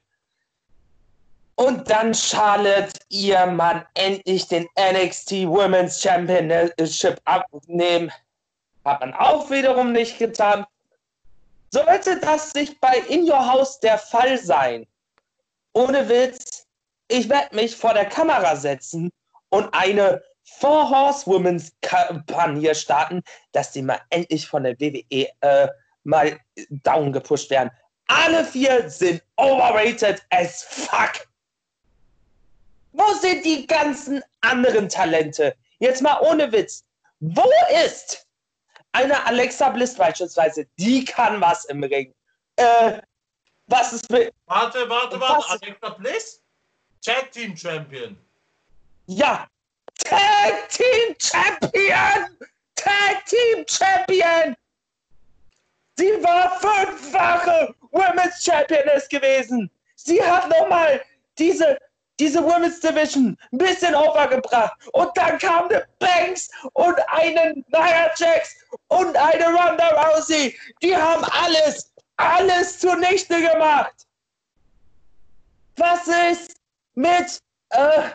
Und 1.55 1.89
dann 1.89 2.15
Charlotte 2.15 2.99
ihr 3.09 3.47
Mann 3.47 3.85
endlich 3.95 4.49
den 4.49 4.67
NXT 4.79 5.47
Women's 5.47 6.01
Championship 6.01 7.21
abnehmen. 7.25 8.11
Hat 8.85 9.01
man 9.01 9.15
auch 9.15 9.51
wiederum 9.51 9.93
nicht 9.93 10.19
getan. 10.19 10.67
Sollte 11.71 12.19
das 12.21 12.51
sich 12.51 12.79
bei 12.81 12.99
In 13.09 13.31
Your 13.31 13.47
House 13.47 13.79
der 13.81 13.99
Fall 13.99 14.37
sein, 14.39 14.87
ohne 15.73 16.09
Witz, 16.09 16.67
ich 17.09 17.29
werde 17.29 17.55
mich 17.55 17.77
vor 17.77 17.95
der 17.95 18.07
Kamera 18.07 18.57
setzen 18.57 19.11
und 19.51 19.73
eine 19.73 20.23
Four 20.45 20.89
Horsewomen's 20.91 21.73
Kampagne 21.83 22.75
starten, 22.75 23.23
dass 23.53 23.73
die 23.73 23.83
mal 23.83 24.01
endlich 24.11 24.47
von 24.47 24.65
der 24.65 24.79
WWE 24.81 25.29
äh, 25.41 25.69
mal 26.05 26.39
down 26.71 27.13
gepusht 27.13 27.51
werden. 27.51 27.71
Alle 28.09 28.45
vier 28.45 28.89
sind 28.91 29.23
overrated 29.37 30.23
as 30.31 30.63
fuck. 30.65 31.27
Wo 32.93 33.13
sind 33.15 33.45
die 33.45 33.67
ganzen 33.67 34.23
anderen 34.43 34.89
Talente? 34.89 35.55
Jetzt 35.79 36.03
mal 36.03 36.21
ohne 36.21 36.51
Witz. 36.53 36.85
Wo 37.21 37.49
ist 37.87 38.27
eine 38.93 39.25
Alexa 39.27 39.71
Bliss 39.71 39.95
beispielsweise? 39.95 40.67
Die 40.79 41.05
kann 41.05 41.41
was 41.41 41.65
im 41.67 41.83
Ring. 41.85 42.13
Äh, 42.57 43.01
was 43.67 43.93
ist 43.93 44.11
mit. 44.11 44.35
Warte, 44.47 44.89
warte, 44.89 45.19
warte. 45.19 45.49
Alexa 45.51 45.89
Bliss? 45.91 46.43
Tag 47.05 47.33
Team 47.33 47.57
Champion. 47.57 48.19
Ja! 49.07 49.49
Tag 50.43 50.69
Team 50.71 51.15
Champion! 51.21 52.37
Tag 52.75 53.25
Team 53.27 53.65
Champion! 53.69 54.57
Sie 55.97 56.11
war 56.21 56.59
fünffache 56.59 57.73
Women's 57.93 58.43
Championess 58.43 59.09
gewesen. 59.09 59.71
Sie 59.95 60.21
hat 60.21 60.49
nochmal 60.49 61.01
diese, 61.39 61.79
diese 62.19 62.43
Women's 62.43 62.81
Division 62.81 63.39
ein 63.53 63.59
bisschen 63.59 63.95
aufgebracht. 63.95 64.73
Und 64.95 65.17
dann 65.17 65.39
kam 65.39 65.69
eine 65.69 65.87
Banks 66.01 66.51
und 66.73 66.99
eine 67.07 67.55
Nia 67.69 68.11
Jax 68.17 68.57
und 68.89 69.17
eine 69.17 69.45
Ronda 69.45 69.91
Rousey. 69.91 70.59
Die 70.83 70.97
haben 70.97 71.25
alles, 71.25 71.93
alles 72.17 72.81
zunichte 72.81 73.41
gemacht. 73.41 73.95
Was 75.77 76.09
ist 76.09 76.57
mit, 76.95 77.39
äh, 77.71 78.11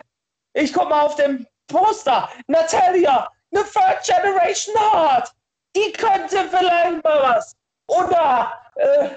ich 0.56 0.74
guck 0.74 0.90
mal 0.90 1.04
auf 1.04 1.16
dem 1.16 1.48
Poster, 1.68 2.30
Natalia, 2.48 3.30
eine 3.54 3.64
Third 3.64 4.04
Generation 4.04 4.76
Heart. 4.76 5.32
Die 5.76 5.92
könnte 5.94 6.48
vielleicht 6.50 7.04
mal 7.04 7.22
was. 7.24 7.56
Oder, 7.88 8.54
äh, 8.76 9.16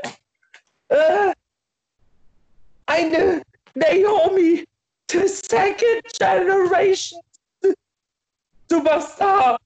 äh, 0.89 1.33
eine 2.87 3.43
Naomi, 3.75 4.67
the 5.11 5.27
second 5.27 6.03
generation 6.19 7.21
Superstar. 8.69 9.59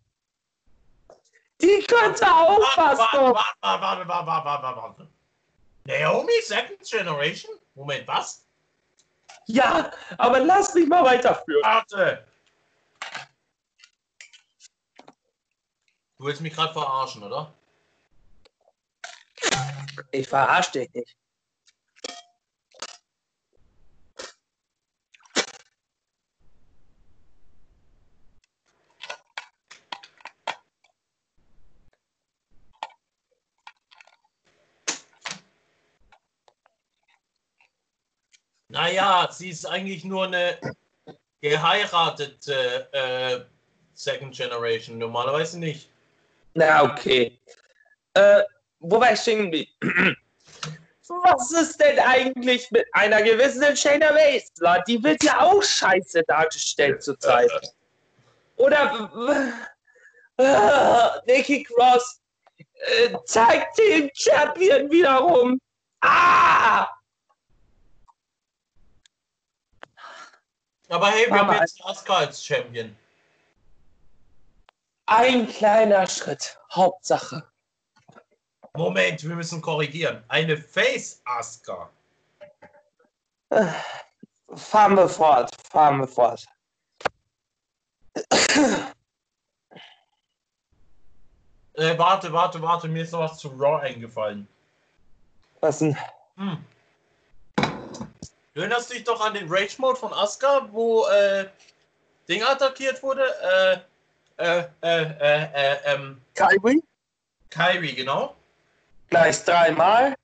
Die 1.60 1.84
könnte 1.86 2.26
auch 2.26 2.58
was. 2.76 2.98
Warte, 2.98 3.34
warte, 3.60 3.80
warte, 3.80 4.08
warte, 4.08 4.44
warte, 4.44 4.76
warte. 4.76 5.08
Naomi, 5.86 6.32
Second 6.42 6.82
Generation? 6.82 7.54
Moment, 7.74 8.08
was? 8.08 8.46
Ja, 9.46 9.90
aber 10.16 10.40
lass 10.40 10.74
mich 10.74 10.88
mal 10.88 11.04
weiterführen. 11.04 11.62
Warte. 11.62 12.26
Du 16.24 16.28
willst 16.28 16.40
mich 16.40 16.54
gerade 16.54 16.72
verarschen, 16.72 17.22
oder? 17.22 17.52
Ich 20.10 20.26
verarsche 20.26 20.70
dich 20.72 20.90
nicht. 20.94 21.14
Naja, 38.68 39.28
sie 39.30 39.50
ist 39.50 39.66
eigentlich 39.66 40.04
nur 40.04 40.24
eine 40.24 40.58
geheiratete 41.42 42.88
äh, 42.94 43.44
Second 43.92 44.34
Generation. 44.34 44.96
Normalerweise 44.96 45.58
nicht. 45.58 45.93
Na, 46.54 46.84
okay. 46.84 47.40
Äh, 48.14 48.42
wo 48.78 49.00
war 49.00 49.12
ich 49.12 49.20
stehen 49.20 49.50
geblieben? 49.50 49.70
Was 51.06 51.52
ist 51.52 51.80
denn 51.80 51.98
eigentlich 51.98 52.70
mit 52.70 52.86
einer 52.92 53.22
gewissen 53.22 53.76
Shayna 53.76 54.12
Baszler? 54.12 54.82
Die 54.86 55.02
wird 55.02 55.22
ja 55.22 55.40
auch 55.40 55.62
scheiße 55.62 56.22
dargestellt 56.26 57.02
zurzeit. 57.02 57.50
Oder 58.56 59.10
äh, 60.38 61.32
Nikki 61.32 61.64
Cross, 61.64 62.20
äh, 62.56 63.14
Tag 63.26 63.74
Team 63.74 64.10
Champion 64.14 64.90
wiederum. 64.90 65.60
Ah! 66.00 66.88
Aber 70.88 71.10
hey, 71.10 71.26
wir 71.26 71.38
haben 71.38 71.60
jetzt 71.60 71.84
Asuka 71.84 72.18
als 72.18 72.44
Champion. 72.44 72.96
Ein 75.06 75.46
kleiner 75.48 76.06
Schritt. 76.06 76.58
Hauptsache. 76.72 77.46
Moment, 78.74 79.22
wir 79.22 79.36
müssen 79.36 79.60
korrigieren. 79.60 80.24
Eine 80.28 80.56
Face. 80.56 81.22
Äh, 83.50 83.66
fahren 84.54 84.96
wir 84.96 85.08
fort, 85.08 85.50
fahren 85.70 86.00
wir 86.00 86.08
fort. 86.08 86.44
Äh, 91.76 91.98
warte, 91.98 92.32
warte, 92.32 92.62
warte, 92.62 92.88
mir 92.88 93.02
ist 93.02 93.12
noch 93.12 93.20
was 93.20 93.38
zu 93.38 93.48
Raw 93.48 93.82
eingefallen. 93.82 94.46
Was 95.60 95.80
denn? 95.80 95.96
Hm. 96.36 96.64
Du 98.54 98.60
erinnerst 98.60 98.92
dich 98.92 99.02
doch 99.02 99.20
an 99.20 99.34
den 99.34 99.48
Rage 99.48 99.74
Mode 99.78 99.98
von 99.98 100.12
Asuka, 100.12 100.68
wo 100.70 101.04
äh, 101.06 101.48
Ding 102.28 102.44
attackiert 102.44 103.02
wurde? 103.02 103.24
Äh, 103.42 103.78
äh, 104.36 104.64
äh, 104.82 105.02
äh, 105.02 105.42
äh, 105.52 105.76
ähm, 105.86 106.20
Kyrie? 106.34 106.82
Kyrie, 107.50 107.94
genau. 107.94 108.34
Gleich 109.08 109.44
dreimal. 109.44 110.14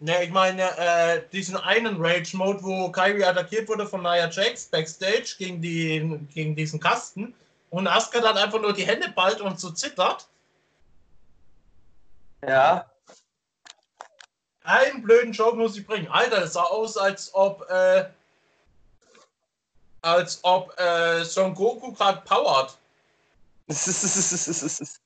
Ne, 0.00 0.24
ich 0.24 0.30
meine, 0.30 0.62
äh, 0.78 1.22
diesen 1.30 1.56
einen 1.56 2.04
Rage 2.04 2.36
Mode, 2.36 2.60
wo 2.62 2.90
Kyrie 2.90 3.24
attackiert 3.24 3.68
wurde 3.68 3.86
von 3.86 4.02
Nia 4.02 4.28
Jax 4.28 4.66
backstage 4.66 5.36
gegen, 5.38 5.62
die, 5.62 6.18
gegen 6.34 6.56
diesen 6.56 6.80
Kasten 6.80 7.32
und 7.70 7.86
Asuka 7.86 8.20
dann 8.20 8.36
einfach 8.36 8.60
nur 8.60 8.72
die 8.72 8.84
Hände 8.84 9.10
ballt 9.10 9.40
und 9.40 9.60
so 9.60 9.70
zittert. 9.70 10.26
Ja. 12.44 12.90
Einen 14.64 15.02
blöden 15.02 15.32
Joke 15.32 15.56
muss 15.56 15.76
ich 15.76 15.86
bringen. 15.86 16.08
Alter, 16.08 16.40
das 16.40 16.54
sah 16.54 16.64
aus, 16.64 16.96
als 16.96 17.32
ob, 17.32 17.64
äh, 17.70 18.06
als 20.02 20.40
ob 20.42 20.78
äh, 20.78 21.24
Son 21.24 21.54
Goku 21.54 21.92
gerade 21.92 22.20
powert. 22.22 22.76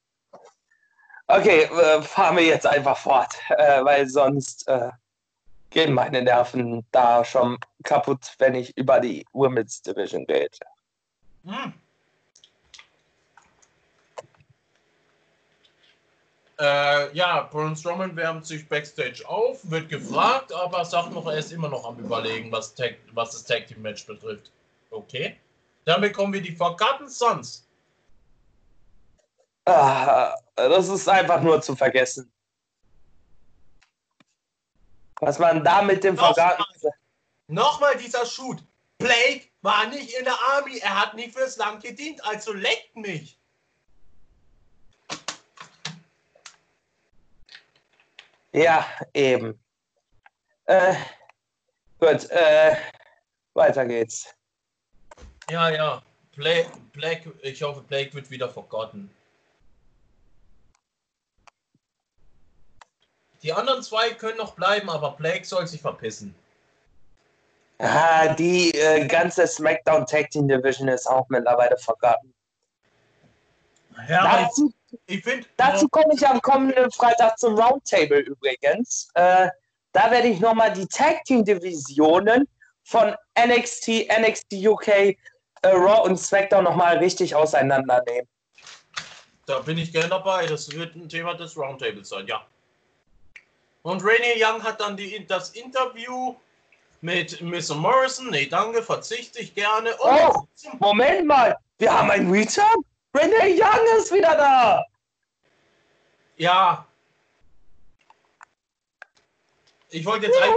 Okay, 1.28 1.62
äh, 1.64 2.02
fahren 2.02 2.36
wir 2.36 2.44
jetzt 2.44 2.66
einfach 2.68 2.96
fort, 2.96 3.34
äh, 3.48 3.84
weil 3.84 4.08
sonst 4.08 4.68
äh, 4.68 4.90
gehen 5.70 5.92
meine 5.92 6.22
Nerven 6.22 6.86
da 6.92 7.24
schon 7.24 7.58
kaputt, 7.82 8.32
wenn 8.38 8.54
ich 8.54 8.76
über 8.76 9.00
die 9.00 9.26
Women's 9.32 9.82
Division 9.82 10.24
rede. 10.30 10.56
Hm. 11.44 11.74
Äh, 16.58 17.12
ja, 17.12 17.42
Braun 17.50 17.74
Strowman 17.74 18.14
wärmt 18.14 18.46
sich 18.46 18.66
backstage 18.68 19.28
auf, 19.28 19.68
wird 19.68 19.88
gefragt, 19.88 20.52
aber 20.52 20.84
sagt 20.84 21.12
noch, 21.12 21.26
er 21.26 21.38
ist 21.38 21.52
immer 21.52 21.68
noch 21.68 21.84
am 21.84 21.98
überlegen, 21.98 22.52
was, 22.52 22.74
Tag, 22.74 22.98
was 23.12 23.32
das 23.32 23.44
Tag 23.44 23.66
Team 23.66 23.82
Match 23.82 24.06
betrifft. 24.06 24.52
Okay. 24.90 25.40
Dann 25.84 26.00
bekommen 26.00 26.32
wir 26.32 26.42
die 26.42 26.54
Forgotten 26.54 27.08
Sons. 27.08 27.68
Ah, 29.64 30.34
das 30.54 30.88
ist 30.88 31.08
einfach 31.08 31.40
nur 31.42 31.60
zu 31.60 31.74
vergessen. 31.74 32.32
Was 35.20 35.38
man 35.38 35.64
da 35.64 35.82
mit 35.82 36.04
dem 36.04 36.14
Nochmal. 36.14 36.34
Vergarten. 36.34 36.64
Nochmal 37.48 37.96
dieser 37.96 38.26
Shoot. 38.26 38.62
Blake 38.98 39.48
war 39.62 39.86
nicht 39.86 40.14
in 40.14 40.24
der 40.24 40.38
Army, 40.52 40.78
er 40.78 41.00
hat 41.00 41.14
nicht 41.14 41.34
fürs 41.34 41.56
Land 41.56 41.82
gedient, 41.82 42.24
also 42.24 42.52
leckt 42.52 42.96
mich. 42.96 43.38
Ja, 48.52 48.86
eben. 49.12 49.60
Äh, 50.64 50.94
gut, 51.98 52.30
äh, 52.30 52.76
weiter 53.52 53.84
geht's. 53.84 54.35
Ja, 55.50 55.70
ja. 55.70 56.02
Blake, 56.34 56.70
Blake, 56.92 57.32
ich 57.42 57.62
hoffe, 57.62 57.80
Blake 57.82 58.12
wird 58.14 58.30
wieder 58.30 58.48
forgotten. 58.48 59.10
Die 63.42 63.52
anderen 63.52 63.82
zwei 63.82 64.10
können 64.10 64.38
noch 64.38 64.54
bleiben, 64.54 64.90
aber 64.90 65.12
Blake 65.12 65.44
soll 65.44 65.66
sich 65.66 65.80
verpissen. 65.80 66.34
Ah, 67.78 68.34
die 68.34 68.70
äh, 68.72 69.06
ganze 69.06 69.46
SmackDown 69.46 70.06
Tag 70.06 70.30
Team 70.30 70.48
Division 70.48 70.88
ist 70.88 71.06
auch 71.06 71.28
mittlerweile 71.28 71.76
vergarten. 71.76 72.32
Ja, 74.08 74.42
Dazu, 74.42 74.72
ich, 75.06 75.18
ich 75.18 75.24
finde. 75.24 75.46
dazu 75.56 75.88
komme 75.88 76.14
ich 76.14 76.26
am 76.26 76.40
kommenden 76.40 76.90
Freitag 76.90 77.38
zum 77.38 77.58
Roundtable 77.58 78.20
übrigens. 78.20 79.08
Äh, 79.14 79.48
da 79.92 80.10
werde 80.10 80.28
ich 80.28 80.40
nochmal 80.40 80.72
die 80.72 80.86
Tag 80.86 81.24
Team 81.24 81.44
Divisionen 81.44 82.48
von 82.84 83.14
NXT, 83.38 84.08
NXT 84.20 84.52
UK, 84.66 85.16
Raw 85.74 86.02
und 86.08 86.16
SmackDown 86.18 86.64
nochmal 86.64 86.98
richtig 86.98 87.34
auseinandernehmen. 87.34 88.28
Da 89.46 89.60
bin 89.60 89.78
ich 89.78 89.92
gerne 89.92 90.08
dabei. 90.08 90.46
Das 90.46 90.70
wird 90.72 90.96
ein 90.96 91.08
Thema 91.08 91.34
des 91.34 91.56
Roundtables 91.56 92.08
sein, 92.08 92.26
ja. 92.26 92.44
Und 93.82 94.02
Rainier 94.04 94.34
Young 94.36 94.62
hat 94.62 94.80
dann 94.80 94.96
die, 94.96 95.24
das 95.26 95.50
Interview 95.50 96.34
mit 97.00 97.40
Mr. 97.40 97.76
Morrison. 97.76 98.30
Nee, 98.30 98.46
danke, 98.46 98.82
verzichte 98.82 99.38
ich 99.38 99.54
gerne. 99.54 99.90
Und 99.96 100.10
Oh, 100.12 100.46
Moment 100.80 101.26
mal, 101.26 101.56
wir 101.78 101.96
haben 101.96 102.10
einen 102.10 102.30
Return? 102.30 102.84
Renee 103.14 103.54
Young 103.60 103.98
ist 103.98 104.12
wieder 104.12 104.36
da! 104.36 104.84
ja. 106.36 106.86
Ich 109.88 110.04
wollte 110.04 110.26
jetzt 110.26 110.42
ein. 110.42 110.52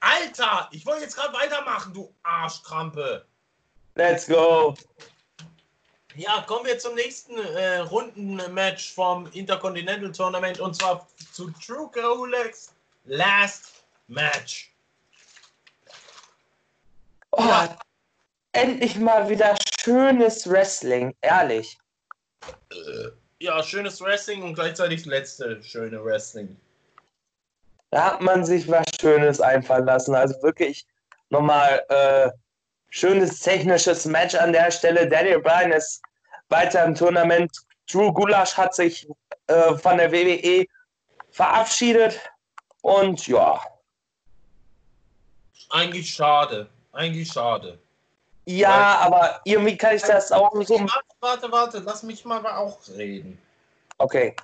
Alter! 0.00 0.68
Ich 0.72 0.84
wollte 0.86 1.02
jetzt 1.02 1.16
gerade 1.16 1.34
weitermachen, 1.34 1.92
du 1.92 2.14
Arschkrampe. 2.22 3.26
Let's 3.94 4.26
go. 4.26 4.74
Ja, 6.16 6.42
kommen 6.46 6.66
wir 6.66 6.78
zum 6.78 6.94
nächsten 6.94 7.38
äh, 7.38 7.78
Rundenmatch 7.78 8.92
vom 8.94 9.30
Intercontinental 9.32 10.10
Tournament 10.10 10.58
und 10.58 10.74
zwar 10.74 11.06
zu 11.32 11.50
True 11.52 11.90
Rolex 12.02 12.72
Last 13.04 13.84
Match. 14.08 14.74
Oh, 17.32 17.42
Ja. 17.42 17.76
Endlich 18.52 18.96
mal 18.96 19.28
wieder 19.28 19.56
schönes 19.80 20.50
Wrestling, 20.50 21.14
ehrlich. 21.20 21.78
Ja, 23.38 23.62
schönes 23.62 24.00
Wrestling 24.00 24.42
und 24.42 24.54
gleichzeitig 24.54 25.02
das 25.02 25.06
letzte 25.06 25.62
schöne 25.62 26.04
Wrestling. 26.04 26.56
Da 27.90 28.04
hat 28.04 28.20
man 28.20 28.44
sich 28.44 28.68
was 28.68 28.86
Schönes 29.00 29.40
einfallen 29.40 29.86
lassen. 29.86 30.14
Also 30.14 30.40
wirklich 30.42 30.86
nochmal 31.30 31.84
äh, 31.88 32.30
schönes 32.90 33.40
technisches 33.40 34.04
Match 34.04 34.34
an 34.34 34.52
der 34.52 34.70
Stelle. 34.70 35.08
Daniel 35.08 35.40
Bryan 35.40 35.72
ist 35.72 36.02
weiter 36.48 36.84
im 36.84 36.94
Tournament. 36.94 37.50
Drew 37.90 38.12
Gulasch 38.12 38.56
hat 38.56 38.74
sich 38.74 39.08
äh, 39.48 39.74
von 39.76 39.98
der 39.98 40.12
WWE 40.12 40.66
verabschiedet. 41.30 42.20
Und 42.82 43.26
ja, 43.26 43.60
Eigentlich 45.70 46.10
schade. 46.10 46.68
Eigentlich 46.92 47.32
schade. 47.32 47.78
ja, 48.44 48.98
aber 49.00 49.40
irgendwie 49.44 49.76
kann 49.76 49.94
ich 49.94 50.02
das 50.02 50.32
auch 50.32 50.52
so. 50.62 50.80
Warte, 50.80 50.92
warte, 51.20 51.52
warte, 51.52 51.78
lass 51.78 52.02
mich 52.02 52.24
mal 52.24 52.44
auch 52.44 52.78
reden. 52.96 53.38
Okay. 53.98 54.34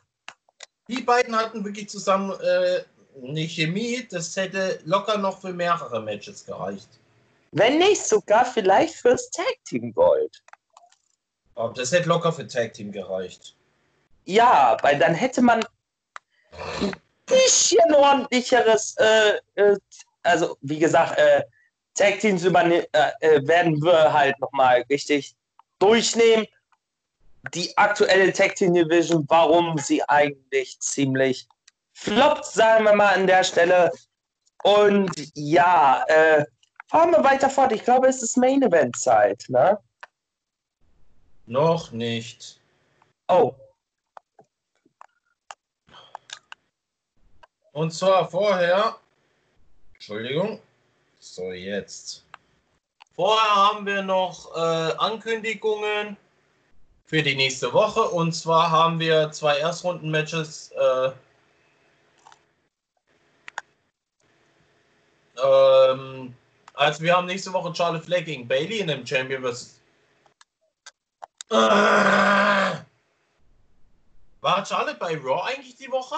Die 0.88 1.02
beiden 1.02 1.36
hatten 1.36 1.64
wirklich 1.64 1.88
zusammen 1.88 2.32
äh, 2.40 2.84
eine 3.22 3.48
Chemie, 3.48 4.06
das 4.10 4.36
hätte 4.36 4.78
locker 4.84 5.18
noch 5.18 5.40
für 5.40 5.52
mehrere 5.52 6.00
Matches 6.02 6.44
gereicht. 6.44 6.88
Wenn 7.52 7.78
nicht 7.78 8.04
sogar 8.04 8.44
vielleicht 8.44 8.94
fürs 8.94 9.30
Tag 9.30 9.56
Team 9.64 9.92
Gold. 9.94 10.42
Aber 11.54 11.72
das 11.72 11.92
hätte 11.92 12.08
locker 12.08 12.32
für 12.32 12.46
Tag 12.46 12.74
Team 12.74 12.92
gereicht. 12.92 13.54
Ja, 14.24 14.76
weil 14.82 14.98
dann 14.98 15.14
hätte 15.14 15.40
man 15.40 15.64
ein 16.80 16.92
bisschen 17.24 17.94
ordentlicheres, 17.94 18.96
äh, 18.98 19.38
äh, 19.54 19.76
also 20.22 20.58
wie 20.60 20.78
gesagt, 20.78 21.18
äh, 21.18 21.44
Tag 21.94 22.20
Teams 22.20 22.44
überne 22.44 22.86
äh, 22.92 23.10
äh, 23.20 23.46
werden 23.46 23.82
wir 23.82 24.12
halt 24.12 24.38
nochmal 24.40 24.84
richtig 24.90 25.34
durchnehmen. 25.78 26.46
Die 27.54 27.74
aktuelle 27.78 28.32
Tag 28.32 28.56
Team 28.56 28.74
Division, 28.74 29.24
warum 29.28 29.78
sie 29.78 30.02
eigentlich 30.08 30.78
ziemlich 30.80 31.48
floppt, 31.96 32.44
sagen 32.46 32.84
wir 32.84 32.94
mal 32.94 33.14
an 33.14 33.26
der 33.26 33.44
Stelle. 33.44 33.90
Und 34.62 35.12
ja, 35.34 36.04
äh, 36.08 36.44
fahren 36.88 37.10
wir 37.12 37.24
weiter 37.24 37.50
fort. 37.50 37.72
Ich 37.72 37.84
glaube, 37.84 38.08
es 38.08 38.22
ist 38.22 38.36
Main 38.36 38.62
Event 38.62 38.96
Zeit, 38.96 39.44
ne? 39.48 39.78
Noch 41.46 41.92
nicht. 41.92 42.60
Oh, 43.28 43.54
Und 47.76 47.92
zwar 47.92 48.26
vorher. 48.26 48.96
Entschuldigung. 49.92 50.60
So, 51.18 51.52
jetzt. 51.52 52.24
Vorher 53.14 53.54
haben 53.54 53.84
wir 53.84 54.00
noch 54.00 54.56
äh, 54.56 54.94
Ankündigungen 54.96 56.16
für 57.04 57.22
die 57.22 57.34
nächste 57.34 57.70
Woche. 57.74 58.00
Und 58.00 58.32
zwar 58.32 58.70
haben 58.70 58.98
wir 58.98 59.30
zwei 59.30 59.58
Erstrunden-Matches. 59.58 60.72
Äh, 60.72 61.10
ähm, 65.42 66.34
also 66.74 67.02
wir 67.02 67.16
haben 67.16 67.26
nächste 67.26 67.52
Woche 67.52 67.74
Charlotte 67.74 68.04
Flair 68.04 68.22
gegen 68.22 68.46
Bailey 68.48 68.78
in 68.80 68.86
dem 68.88 69.06
Champion 69.06 69.42
vs. 69.42 69.80
Ah! 71.50 72.80
War 74.40 74.64
Charlotte 74.66 74.98
bei 74.98 75.16
Raw 75.16 75.42
eigentlich 75.46 75.76
die 75.76 75.90
Woche? 75.90 76.16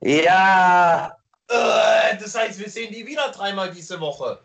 ja, 0.00 1.16
Äh, 1.48 2.16
das 2.18 2.34
heißt, 2.34 2.58
wir 2.58 2.68
sehen 2.70 2.92
die 2.92 3.06
wieder 3.06 3.30
dreimal 3.30 3.70
diese 3.70 3.98
Woche. 4.00 4.40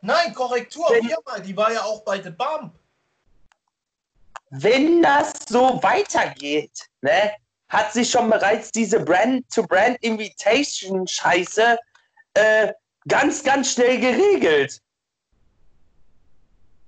Nein, 0.00 0.32
Korrektur, 0.34 0.86
Wenn- 0.90 1.06
viermal. 1.08 1.42
Die 1.42 1.56
war 1.56 1.72
ja 1.72 1.82
auch 1.82 2.02
bei 2.04 2.20
The 2.22 2.30
Bump. 2.30 2.72
wenn 4.50 5.02
das 5.02 5.32
so 5.48 5.82
weitergeht, 5.82 6.88
ne, 7.00 7.32
hat 7.68 7.92
sich 7.92 8.08
schon 8.10 8.30
bereits 8.30 8.70
diese 8.70 9.00
Brand-to-Brand-Invitation-Scheiße 9.00 11.76
äh, 12.34 12.72
ganz, 13.08 13.42
ganz 13.42 13.72
schnell 13.72 13.98
geregelt. 14.00 14.80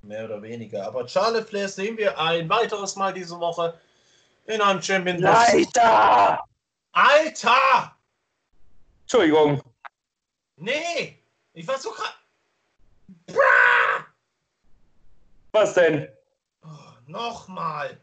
Mehr 0.02 0.24
oder 0.24 0.40
weniger. 0.42 0.87
Aber 0.87 1.09
Charlotte 1.09 1.46
Flair 1.46 1.68
sehen 1.68 1.96
wir 1.96 2.18
ein 2.18 2.48
weiteres 2.48 2.94
Mal 2.96 3.12
diese 3.12 3.38
Woche 3.38 3.78
in 4.46 4.61
einem 4.61 4.80
Champion. 4.80 5.18
Leider! 5.18 6.44
Alter! 6.92 7.96
Entschuldigung. 9.02 9.62
Nee! 10.56 11.18
Ich 11.52 11.66
war 11.66 11.78
so 11.78 11.90
gerade. 11.90 12.14
Was 15.52 15.74
denn? 15.74 16.09
Oh, 16.62 16.68
Nochmal. 17.06 17.98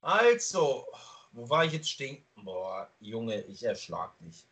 Also, 0.00 0.86
wo 1.32 1.48
war 1.48 1.64
ich 1.64 1.72
jetzt 1.72 1.90
stehen? 1.90 2.24
Boah, 2.36 2.88
Junge, 3.00 3.42
ich 3.42 3.62
erschlag 3.62 4.16
dich. 4.20 4.46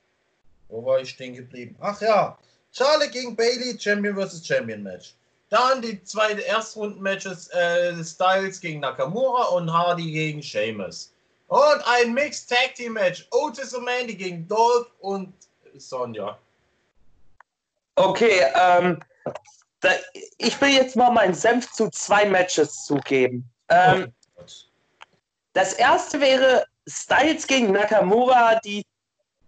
Wo 0.68 0.84
war 0.84 1.00
ich 1.00 1.10
stehen 1.10 1.34
geblieben? 1.34 1.76
Ach 1.80 2.00
ja, 2.00 2.38
Charlotte 2.72 3.10
gegen 3.10 3.36
Bailey, 3.36 3.78
Champion 3.78 4.16
vs. 4.16 4.46
Champion 4.46 4.82
Match. 4.82 5.14
Dann 5.48 5.80
die 5.80 6.02
zwei 6.02 6.32
Erstrunden-Matches, 6.32 7.48
äh, 7.50 8.04
Styles 8.04 8.60
gegen 8.60 8.80
Nakamura 8.80 9.44
und 9.44 9.72
Hardy 9.72 10.10
gegen 10.10 10.42
Sheamus. 10.42 11.12
Und 11.46 11.82
ein 11.86 12.12
Mixed 12.12 12.50
Tag 12.50 12.74
Team 12.74 12.94
Match, 12.94 13.26
Otis 13.30 13.72
und 13.72 13.84
Mandy 13.84 14.14
gegen 14.14 14.48
Dolph 14.48 14.88
und 14.98 15.32
Sonja. 15.76 16.36
Okay, 17.94 18.42
ähm, 18.54 19.00
da, 19.80 19.90
ich 20.38 20.60
will 20.60 20.70
jetzt 20.70 20.96
mal 20.96 21.10
meinen 21.10 21.34
Senf 21.34 21.70
zu 21.72 21.88
zwei 21.90 22.24
Matches 22.24 22.84
zugeben. 22.84 23.48
Ähm, 23.68 24.12
Oh. 24.36 24.44
Das 25.52 25.72
erste 25.74 26.20
wäre 26.20 26.66
Styles 26.86 27.46
gegen 27.46 27.72
Nakamura, 27.72 28.60
die 28.60 28.84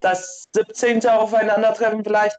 das 0.00 0.48
17. 0.54 1.06
Aufeinandertreffen 1.06 2.04
vielleicht. 2.04 2.37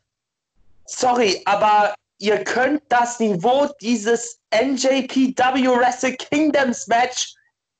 Sorry, 0.86 1.42
aber 1.46 1.96
ihr 2.18 2.44
könnt 2.44 2.82
das 2.90 3.20
Niveau 3.20 3.68
dieses 3.82 4.40
NJPW 4.52 5.68
Wrestle 5.68 6.16
Kingdoms 6.16 6.88
Match 6.88 7.34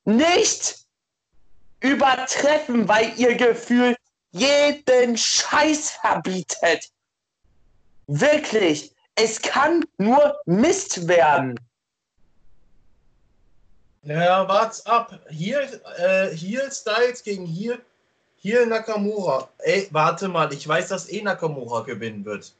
nicht 0.06 0.78
übertreffen, 1.82 2.88
weil 2.88 3.14
ihr 3.18 3.36
Gefühl 3.36 3.96
jeden 4.32 5.18
Scheiß 5.18 5.92
verbietet. 5.92 6.90
Wirklich, 8.08 8.94
es 9.16 9.42
kann 9.42 9.86
nur 9.98 10.38
Mist 10.46 11.08
werden. 11.08 11.60
Ja, 14.04 14.48
wart's 14.48 14.86
ab. 14.86 15.20
Hier, 15.30 15.62
äh, 15.98 16.30
hier 16.36 16.72
Styles 16.72 17.22
gegen 17.24 17.46
hier, 17.46 17.82
hier 18.40 18.66
Nakamura. 18.66 19.50
Ey, 19.60 19.88
warte 19.92 20.28
mal, 20.28 20.52
ich 20.52 20.68
weiß, 20.68 20.90
dass 20.90 21.10
eh 21.10 21.22
Nakamura 21.22 21.82
gewinnen 21.82 22.26
wird. 22.26 22.54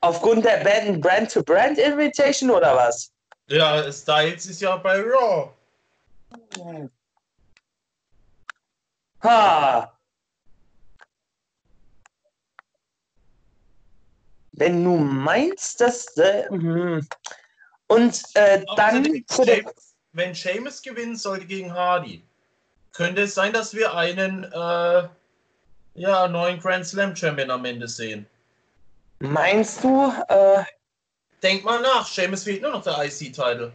Aufgrund 0.00 0.44
der 0.44 0.62
beiden 0.62 1.00
Brand-to-Brand-Invitation 1.00 2.50
oder 2.50 2.76
was? 2.76 3.10
Ja, 3.46 3.90
Styles 3.90 4.46
ist 4.46 4.60
ja 4.60 4.76
bei 4.76 5.00
Raw. 5.00 5.50
Ha. 9.22 9.98
Wenn 14.52 14.84
du 14.84 14.96
meinst, 14.96 15.80
dass. 15.80 16.16
Äh, 16.16 16.48
hm. 16.48 17.06
Und 17.86 18.22
äh, 18.34 18.64
dann. 18.76 19.24
Außerdem, 19.28 19.70
wenn 20.12 20.34
Sheamus 20.34 20.82
gewinnen 20.82 21.16
sollte 21.16 21.46
gegen 21.46 21.72
Hardy, 21.72 22.24
könnte 22.94 23.22
es 23.22 23.34
sein, 23.34 23.52
dass 23.52 23.74
wir 23.74 23.94
einen 23.94 24.44
äh, 24.44 25.08
ja, 25.94 26.28
neuen 26.28 26.58
Grand 26.58 26.86
Slam 26.86 27.14
Champion 27.14 27.50
am 27.50 27.64
Ende 27.64 27.86
sehen. 27.86 28.26
Meinst 29.18 29.84
du? 29.84 30.12
Äh, 30.28 30.64
Denk 31.42 31.64
mal 31.64 31.82
nach, 31.82 32.06
Sheamus 32.06 32.44
fehlt 32.44 32.62
nur 32.62 32.70
noch 32.70 32.82
der 32.82 33.04
IC-Title. 33.04 33.72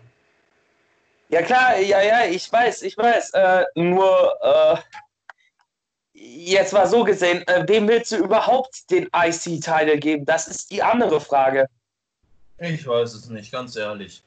ja, 1.30 1.42
klar, 1.44 1.78
ja, 1.78 2.02
ja, 2.02 2.26
ich 2.26 2.52
weiß, 2.52 2.82
ich 2.82 2.98
weiß. 2.98 3.32
Äh, 3.32 3.66
nur. 3.76 4.36
Äh, 4.42 4.78
jetzt 6.20 6.74
mal 6.74 6.88
so 6.88 7.04
gesehen, 7.04 7.48
äh, 7.48 7.64
wem 7.68 7.88
willst 7.88 8.12
du 8.12 8.18
überhaupt 8.18 8.90
den 8.92 9.08
IC-Title 9.16 9.98
geben? 9.98 10.26
Das 10.26 10.48
ist 10.48 10.70
die 10.72 10.84
andere 10.84 11.22
Frage. 11.22 11.68
Ich 12.58 12.86
weiß 12.86 13.14
es 13.14 13.30
nicht, 13.30 13.52
ganz 13.52 13.76
ehrlich. 13.78 14.22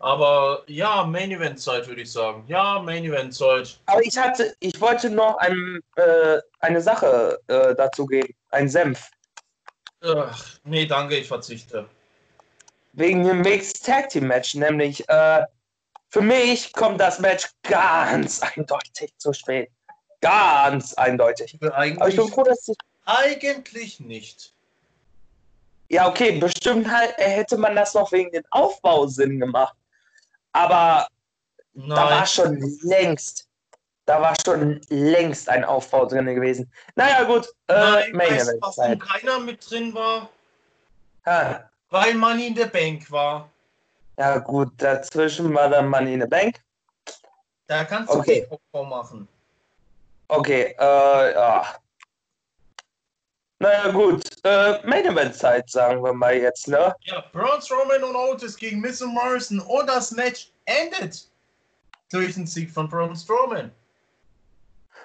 Aber 0.00 0.62
ja, 0.68 1.04
Main 1.04 1.32
Event 1.32 1.60
Zeit 1.60 1.88
würde 1.88 2.02
ich 2.02 2.12
sagen. 2.12 2.44
Ja, 2.46 2.80
Main 2.80 3.04
Event 3.04 3.34
Zeit. 3.34 3.80
Aber 3.86 4.02
ich 4.02 4.16
hatte, 4.16 4.54
ich 4.60 4.80
wollte 4.80 5.10
noch 5.10 5.36
ein, 5.38 5.80
äh, 5.96 6.38
eine 6.60 6.80
Sache 6.80 7.40
äh, 7.48 7.74
dazu 7.74 8.06
geben. 8.06 8.32
Ein 8.50 8.68
Senf. 8.68 9.10
Ach, 10.02 10.58
nee, 10.62 10.86
danke, 10.86 11.16
ich 11.16 11.26
verzichte. 11.26 11.88
Wegen 12.92 13.24
dem 13.24 13.42
Mixed 13.42 13.84
Tag 13.84 14.10
Team 14.10 14.28
Match, 14.28 14.54
nämlich 14.54 15.08
äh, 15.08 15.44
für 16.10 16.20
mich 16.20 16.72
kommt 16.72 17.00
das 17.00 17.18
Match 17.18 17.48
ganz 17.64 18.40
eindeutig 18.56 19.12
zu 19.18 19.32
spät. 19.32 19.70
Ganz 20.20 20.94
eindeutig. 20.94 21.58
Aber 21.60 21.86
ich 21.86 21.94
bin 21.94 22.02
Eigentlich, 22.02 22.30
froh, 22.30 22.44
dass 22.44 22.68
ich. 22.68 22.76
eigentlich 23.04 24.00
nicht. 24.00 24.52
Ja, 25.90 26.08
okay, 26.08 26.38
bestimmt 26.38 26.90
halt, 26.90 27.16
hätte 27.16 27.56
man 27.56 27.74
das 27.74 27.94
noch 27.94 28.12
wegen 28.12 28.30
den 28.30 28.44
Aufbausinn 28.50 29.40
gemacht. 29.40 29.74
Aber 30.58 31.06
da 31.74 31.96
war 31.96 32.10
Nein. 32.10 32.26
schon 32.26 32.58
längst, 32.82 33.48
da 34.06 34.20
war 34.20 34.34
schon 34.44 34.80
längst 34.88 35.48
ein 35.48 35.64
Aufbau 35.64 36.04
drin 36.06 36.26
gewesen. 36.26 36.68
Naja, 36.96 37.22
gut, 37.22 37.46
äh, 37.68 37.74
Nein, 37.74 38.12
weißt 38.18 38.74
Zeit. 38.74 39.00
keiner 39.00 39.38
mit 39.38 39.70
drin 39.70 39.94
war? 39.94 40.28
Ha. 41.26 41.70
Weil 41.90 42.14
Money 42.14 42.48
in 42.48 42.56
the 42.56 42.64
Bank 42.64 43.08
war. 43.12 43.48
Ja, 44.18 44.38
gut, 44.38 44.72
dazwischen 44.78 45.54
war 45.54 45.68
dann 45.68 45.88
Money 45.88 46.14
in 46.14 46.22
the 46.22 46.26
Bank. 46.26 46.60
Da 47.68 47.84
kannst 47.84 48.12
du 48.12 48.18
Okay. 48.18 48.40
keinen 48.42 48.50
Aufbau 48.52 48.84
machen. 48.84 49.28
Okay, 50.26 50.74
äh, 50.76 51.34
ja. 51.34 51.76
Naja, 53.60 53.90
gut, 53.90 54.22
äh, 54.44 54.86
Main 54.86 55.06
Event 55.06 55.34
Zeit, 55.34 55.68
sagen 55.68 56.02
wir 56.04 56.12
mal 56.12 56.36
jetzt, 56.36 56.68
ne? 56.68 56.94
Ja, 57.02 57.24
Braun 57.32 57.60
Strowman 57.60 58.04
und 58.04 58.14
Otis 58.14 58.56
gegen 58.56 58.80
Miss 58.80 59.00
Morrison 59.00 59.58
und 59.58 59.88
das 59.88 60.12
Match 60.12 60.52
endet 60.64 61.28
durch 62.12 62.34
den 62.34 62.46
Sieg 62.46 62.70
von 62.70 62.88
Braun 62.88 63.16
Strowman. 63.16 63.72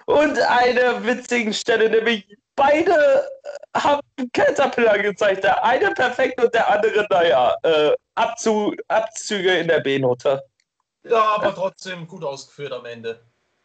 Und 0.05 0.39
eine 0.39 1.03
witzige 1.03 1.53
Stelle, 1.53 1.89
nämlich 1.89 2.25
beide 2.55 3.27
haben 3.75 4.01
Caterpillar 4.33 4.99
gezeigt. 4.99 5.43
Der 5.43 5.63
eine 5.63 5.91
perfekt 5.91 6.41
und 6.41 6.53
der 6.53 6.69
andere, 6.69 7.07
naja, 7.09 7.55
äh, 7.63 7.95
Abzu 8.15 8.75
Abzüge 8.87 9.57
in 9.57 9.67
der 9.67 9.79
B-Note. 9.79 10.43
Ja, 11.03 11.35
aber 11.35 11.55
trotzdem 11.55 12.07
gut 12.07 12.23
ausgeführt 12.23 12.73
am 12.73 12.85
Ende. 12.85 13.19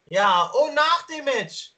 Ja, 0.09 0.51
und 0.63 0.73
nach 0.73 1.05
dem 1.07 1.25
Match, 1.25 1.73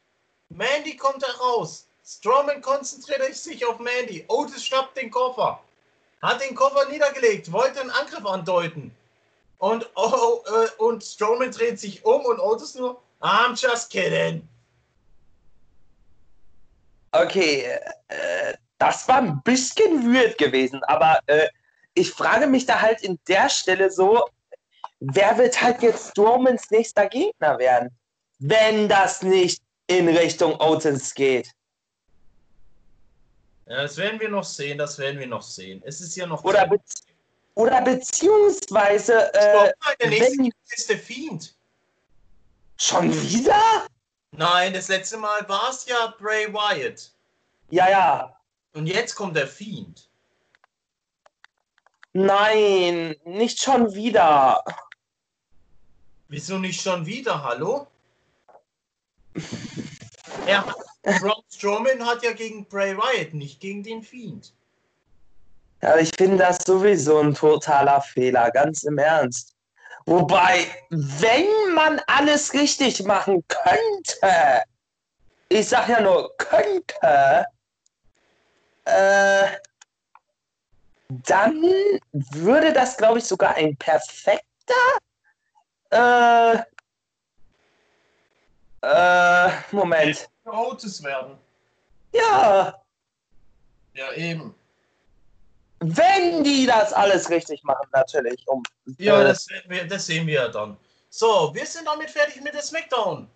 Mandy 0.50 0.96
kommt 0.96 1.26
heraus. 1.28 1.91
Strowman 2.12 2.62
konzentriert 2.62 3.36
sich 3.36 3.66
auf 3.66 3.80
Mandy. 3.80 4.26
Otis 4.28 4.66
schnappt 4.66 4.98
den 4.98 5.10
Koffer. 5.10 5.62
Hat 6.22 6.42
den 6.42 6.56
Koffer 6.56 6.90
niedergelegt, 6.90 7.52
wollte 7.52 7.80
einen 7.80 7.90
Angriff 7.90 8.26
andeuten. 8.26 8.94
Und, 9.60 9.90
oh, 9.96 10.44
äh, 10.46 10.82
und 10.82 11.04
Strowman 11.04 11.52
dreht 11.52 11.80
sich 11.80 12.04
um 12.04 12.26
und 12.26 12.40
Otis 12.40 12.76
nur, 12.76 13.02
I'm 13.22 13.56
just 13.56 13.90
kidding. 13.90 14.48
Okay, 17.14 17.80
äh, 18.10 18.54
das 18.78 19.08
war 19.08 19.18
ein 19.18 19.42
bisschen 19.44 20.14
weird 20.14 20.38
gewesen, 20.38 20.84
aber 20.86 21.20
äh, 21.28 21.48
ich 21.94 22.12
frage 22.12 22.48
mich 22.48 22.66
da 22.66 22.82
halt 22.82 23.02
in 23.04 23.20
der 23.28 23.48
Stelle 23.50 23.90
so, 23.90 24.26
wer 25.00 25.38
wird 25.38 25.62
halt 25.62 25.82
jetzt 25.82 26.10
Strowmans 26.10 26.70
nächster 26.72 27.08
Gegner 27.08 27.58
werden, 27.58 27.90
wenn 28.40 28.90
das 28.90 29.22
nicht 29.22 29.62
in 29.88 30.10
Richtung 30.10 30.60
Otis 30.60 31.14
geht? 31.14 31.52
Ja, 33.68 33.84
das 33.84 33.96
werden 33.98 34.20
wir 34.20 34.30
noch 34.30 34.44
sehen, 34.44 34.78
das 34.78 34.98
werden 34.98 35.20
wir 35.20 35.28
noch 35.28 35.42
sehen. 35.42 35.82
Es 35.86 36.02
ist 36.02 36.16
ja 36.16 36.26
noch. 36.26 36.44
Oder, 36.44 36.68
be 36.68 36.78
oder 37.56 37.82
beziehungsweise, 37.82 39.34
äh, 39.34 39.72
der 40.00 40.10
nächste 40.10 40.38
wenn- 40.40 40.52
ist 40.70 40.90
der 40.90 40.98
Fiend. 40.98 41.56
schon 42.78 43.12
wieder? 43.30 43.88
Nein, 44.32 44.74
das 44.74 44.88
letzte 44.88 45.18
Mal 45.18 45.48
war 45.48 45.70
es 45.70 45.86
ja 45.86 46.14
Bray 46.20 46.52
Wyatt. 46.54 47.12
Ja, 47.70 47.90
ja. 47.90 48.38
Und 48.74 48.88
jetzt 48.88 49.14
kommt 49.16 49.36
der 49.36 49.48
Fiend. 49.48 50.10
Nein, 52.14 53.16
nicht 53.26 53.62
schon 53.62 53.94
wieder. 53.94 54.64
Wieso 56.28 56.58
nicht 56.58 56.82
schon 56.82 57.06
wieder, 57.06 57.42
hallo? 57.44 57.88
Er 60.48 60.66
hat, 60.66 60.76
Braun 61.04 61.44
Strowman 61.52 62.06
hat 62.06 62.24
ja 62.24 62.34
gegen 62.34 62.66
Bray 62.66 62.96
Wyatt, 62.96 63.34
nicht 63.34 63.60
gegen 63.60 63.84
den 63.84 64.04
Fiend. 64.04 64.54
Ja, 65.82 65.98
ich 65.98 66.12
finde 66.16 66.38
das 66.38 66.60
sowieso 66.64 67.20
ein 67.20 67.34
totaler 67.34 68.02
Fehler, 68.02 68.52
ganz 68.52 68.84
im 68.84 69.00
Ernst. 69.00 69.56
Wobei, 70.06 70.68
wenn 70.90 71.74
man 71.74 72.00
alles 72.08 72.54
richtig 72.54 73.04
machen 73.04 73.44
könnte, 73.48 74.64
ich 75.50 75.68
sag 75.68 75.90
ja 75.90 76.02
nur 76.02 76.36
könnte, 76.38 77.46
äh, 78.86 79.48
dann 81.10 81.62
würde 82.12 82.74
das, 82.74 82.98
glaube 82.98 83.20
ich, 83.20 83.26
sogar 83.26 83.56
ein 83.56 83.76
perfekter, 83.78 84.46
äh, 85.92 86.58
äh, 88.82 89.52
Moment. 89.72 90.31
Für 90.44 90.54
Otis 90.54 91.04
werden. 91.04 91.38
Ja, 92.14 92.82
Ja, 93.94 94.12
eben. 94.14 94.54
wenn 95.80 96.44
die 96.44 96.66
das 96.66 96.94
alles 96.94 97.30
richtig 97.30 97.64
machen, 97.64 97.88
natürlich. 97.94 98.46
Um, 98.48 98.64
Ja, 98.98 99.22
äh, 99.22 99.24
das, 99.26 99.48
werden 99.50 99.70
wir, 99.70 99.88
das 99.88 100.06
sehen 100.06 100.28
wir 100.28 100.34
ja 100.34 100.48
dann. 100.48 100.78
So, 101.10 101.52
wir 101.54 101.66
sind 101.66 101.86
damit 101.88 102.10
fertig 102.10 102.42
mit 102.42 102.54
der 102.54 102.62
Smackdown. 102.62 103.30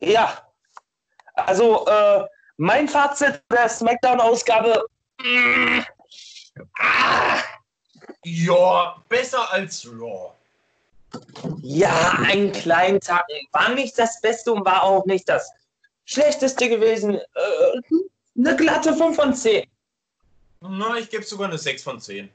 Ja. 0.00 0.46
Also, 1.34 1.86
äh, 1.86 2.24
mein 2.56 2.88
Fazit 2.88 3.42
der 3.50 3.68
Smackdown-Ausgabe. 3.68 4.82
mm, 5.22 5.80
ah, 6.78 7.38
Ja, 8.24 9.02
besser 9.08 9.50
als 9.52 9.86
Raw. 9.86 10.32
Ja, 11.62 12.18
einen 12.26 12.52
kleinen 12.52 13.00
Tag. 13.00 13.24
War 13.52 13.70
nicht 13.70 13.98
das 13.98 14.20
Beste 14.20 14.52
und 14.52 14.64
war 14.64 14.82
auch 14.82 15.04
nicht 15.06 15.28
das 15.28 15.50
Schlechteste 16.04 16.68
gewesen. 16.68 17.16
Äh, 17.16 17.98
eine 18.36 18.56
glatte 18.56 18.94
5 18.94 19.16
von 19.16 19.34
10. 19.34 19.66
Na, 20.60 20.96
ich 20.98 21.08
gebe 21.08 21.24
sogar 21.24 21.48
eine 21.48 21.58
6 21.58 21.82
von 21.82 22.00
10. 22.00 22.30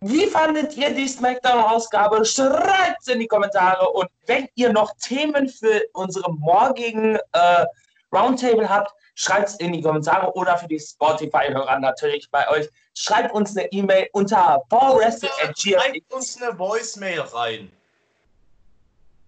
Wie 0.00 0.26
fandet 0.26 0.76
ihr 0.76 0.90
die 0.92 1.06
Smackdown-Ausgabe? 1.06 2.24
Schreibt 2.24 3.02
es 3.02 3.08
in 3.08 3.20
die 3.20 3.28
Kommentare. 3.28 3.88
Und 3.90 4.08
wenn 4.26 4.48
ihr 4.56 4.72
noch 4.72 4.96
Themen 4.96 5.48
für 5.48 5.80
unsere 5.92 6.32
morgigen 6.32 7.16
äh, 7.32 7.64
Roundtable 8.12 8.68
habt, 8.68 8.92
schreibt 9.14 9.48
es 9.50 9.54
in 9.56 9.72
die 9.72 9.82
Kommentare 9.82 10.34
oder 10.34 10.56
für 10.58 10.68
die 10.68 10.80
Spotify-Hörer 10.80 11.78
natürlich 11.78 12.30
bei 12.30 12.48
euch. 12.48 12.68
Schreibt 12.94 13.32
uns 13.34 13.56
eine 13.56 13.70
E-Mail 13.72 14.08
unter 14.12 14.62
ballwrestle.gmx. 14.68 15.60
Schreibt 15.60 16.12
uns 16.12 16.42
eine 16.42 16.58
Voicemail 16.58 17.20
rein. 17.20 17.72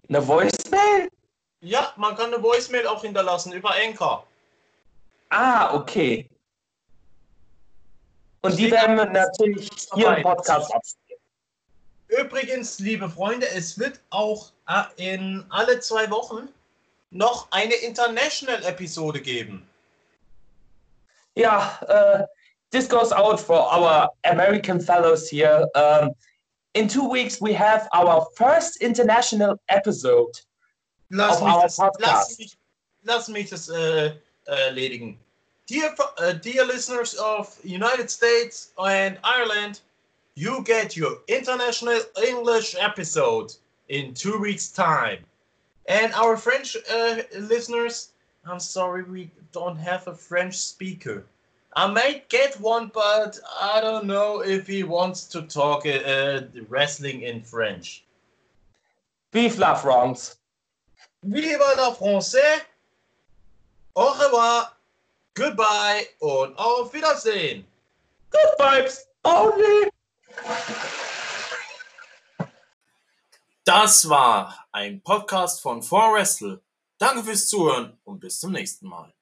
Eine 0.09 0.27
Voicemail? 0.27 1.09
Ja, 1.61 1.93
man 1.97 2.15
kann 2.17 2.33
eine 2.33 2.43
Voicemail 2.43 2.87
auch 2.87 3.03
hinterlassen 3.03 3.53
über 3.53 3.71
Anchor. 3.75 4.27
Ah, 5.31 5.75
okay. 5.75 6.29
Und 8.43 8.59
die 8.59 8.71
werden 8.71 8.97
wir 8.97 9.07
natürlich 9.07 9.71
hier 9.95 10.17
im 10.17 10.23
Podcast 10.23 10.73
abspielen. 10.75 11.21
Übrigens, 12.09 12.79
liebe 12.79 13.09
Freunde, 13.09 13.49
es 13.49 13.79
wird 13.79 14.01
auch 14.11 14.53
äh, 14.69 15.15
in 15.15 15.45
alle 15.49 15.81
zwei 15.81 16.11
Wochen 16.11 16.49
noch 17.11 17.51
eine 17.51 17.75
International-Episode 17.75 19.23
geben. 19.23 19.67
Yeah, 21.37 21.77
uh, 21.89 22.23
this 22.71 22.87
goes 22.87 23.13
out 23.13 23.41
for 23.41 23.59
our 23.59 24.09
American 24.25 24.81
fellows 24.81 25.29
here. 25.29 25.67
Um, 25.75 26.11
in 26.75 26.89
two 26.89 27.09
weeks, 27.09 27.41
we 27.41 27.53
have 27.53 27.89
our 27.93 28.27
first 28.37 28.83
international 28.83 29.61
episode. 29.69 30.33
Lass 31.11 31.41
mich 31.41 31.49
our 31.49 31.63
das, 31.63 31.79
podcast. 31.79 32.01
lass 32.01 32.39
mich, 32.39 32.57
lass 33.05 33.29
mich 33.29 33.51
das 33.51 33.69
äh, 33.69 34.15
erledigen. 34.49 35.17
Dear, 35.67 35.95
uh, 36.19 36.33
dear 36.33 36.65
listeners 36.65 37.15
of 37.15 37.59
United 37.65 38.11
States 38.11 38.73
and 38.77 39.19
Ireland, 39.23 39.81
you 40.35 40.63
get 40.65 40.97
your 40.97 41.19
international 41.29 42.01
English 42.27 42.75
episode 42.79 43.55
in 43.89 44.15
two 44.15 44.39
weeks' 44.39 44.69
time. 44.69 45.19
And 45.87 46.13
our 46.15 46.37
French 46.37 46.77
uh, 46.91 47.23
listeners, 47.39 48.11
I'm 48.47 48.61
sorry, 48.61 49.05
we 49.05 49.31
don't 49.55 49.79
have 49.79 50.09
a 50.09 50.15
French 50.15 50.57
speaker. 50.57 51.25
I 51.77 51.87
might 51.87 52.29
get 52.29 52.61
one, 52.61 52.91
but 52.93 53.39
I 53.61 53.81
don't 53.81 54.07
know 54.07 54.43
if 54.43 54.67
he 54.67 54.83
wants 54.83 55.25
to 55.29 55.43
talk 55.43 55.87
uh, 55.87 55.91
uh 55.91 56.43
wrestling 56.69 57.23
in 57.23 57.43
French. 57.43 58.05
Vive 59.33 59.59
la 59.59 59.75
France! 59.75 60.37
Vive 61.23 61.61
la 61.77 61.93
France! 61.93 62.37
Au 63.97 64.13
revoir! 64.19 64.73
Goodbye 65.35 66.07
und 66.21 66.57
auf 66.57 66.93
Wiedersehen! 66.93 67.65
Good 68.31 68.59
vibes 68.59 69.07
only! 69.25 69.91
Das 73.65 74.09
war 74.09 74.67
ein 74.73 75.01
Podcast 75.01 75.63
von 75.63 75.81
4Wrestle. 75.81 76.61
Danke 76.99 77.25
fürs 77.25 77.49
Zuhören 77.49 77.97
und 78.05 78.21
bis 78.21 78.41
zum 78.41 78.53
nächsten 78.53 78.89
Mal. 78.89 79.14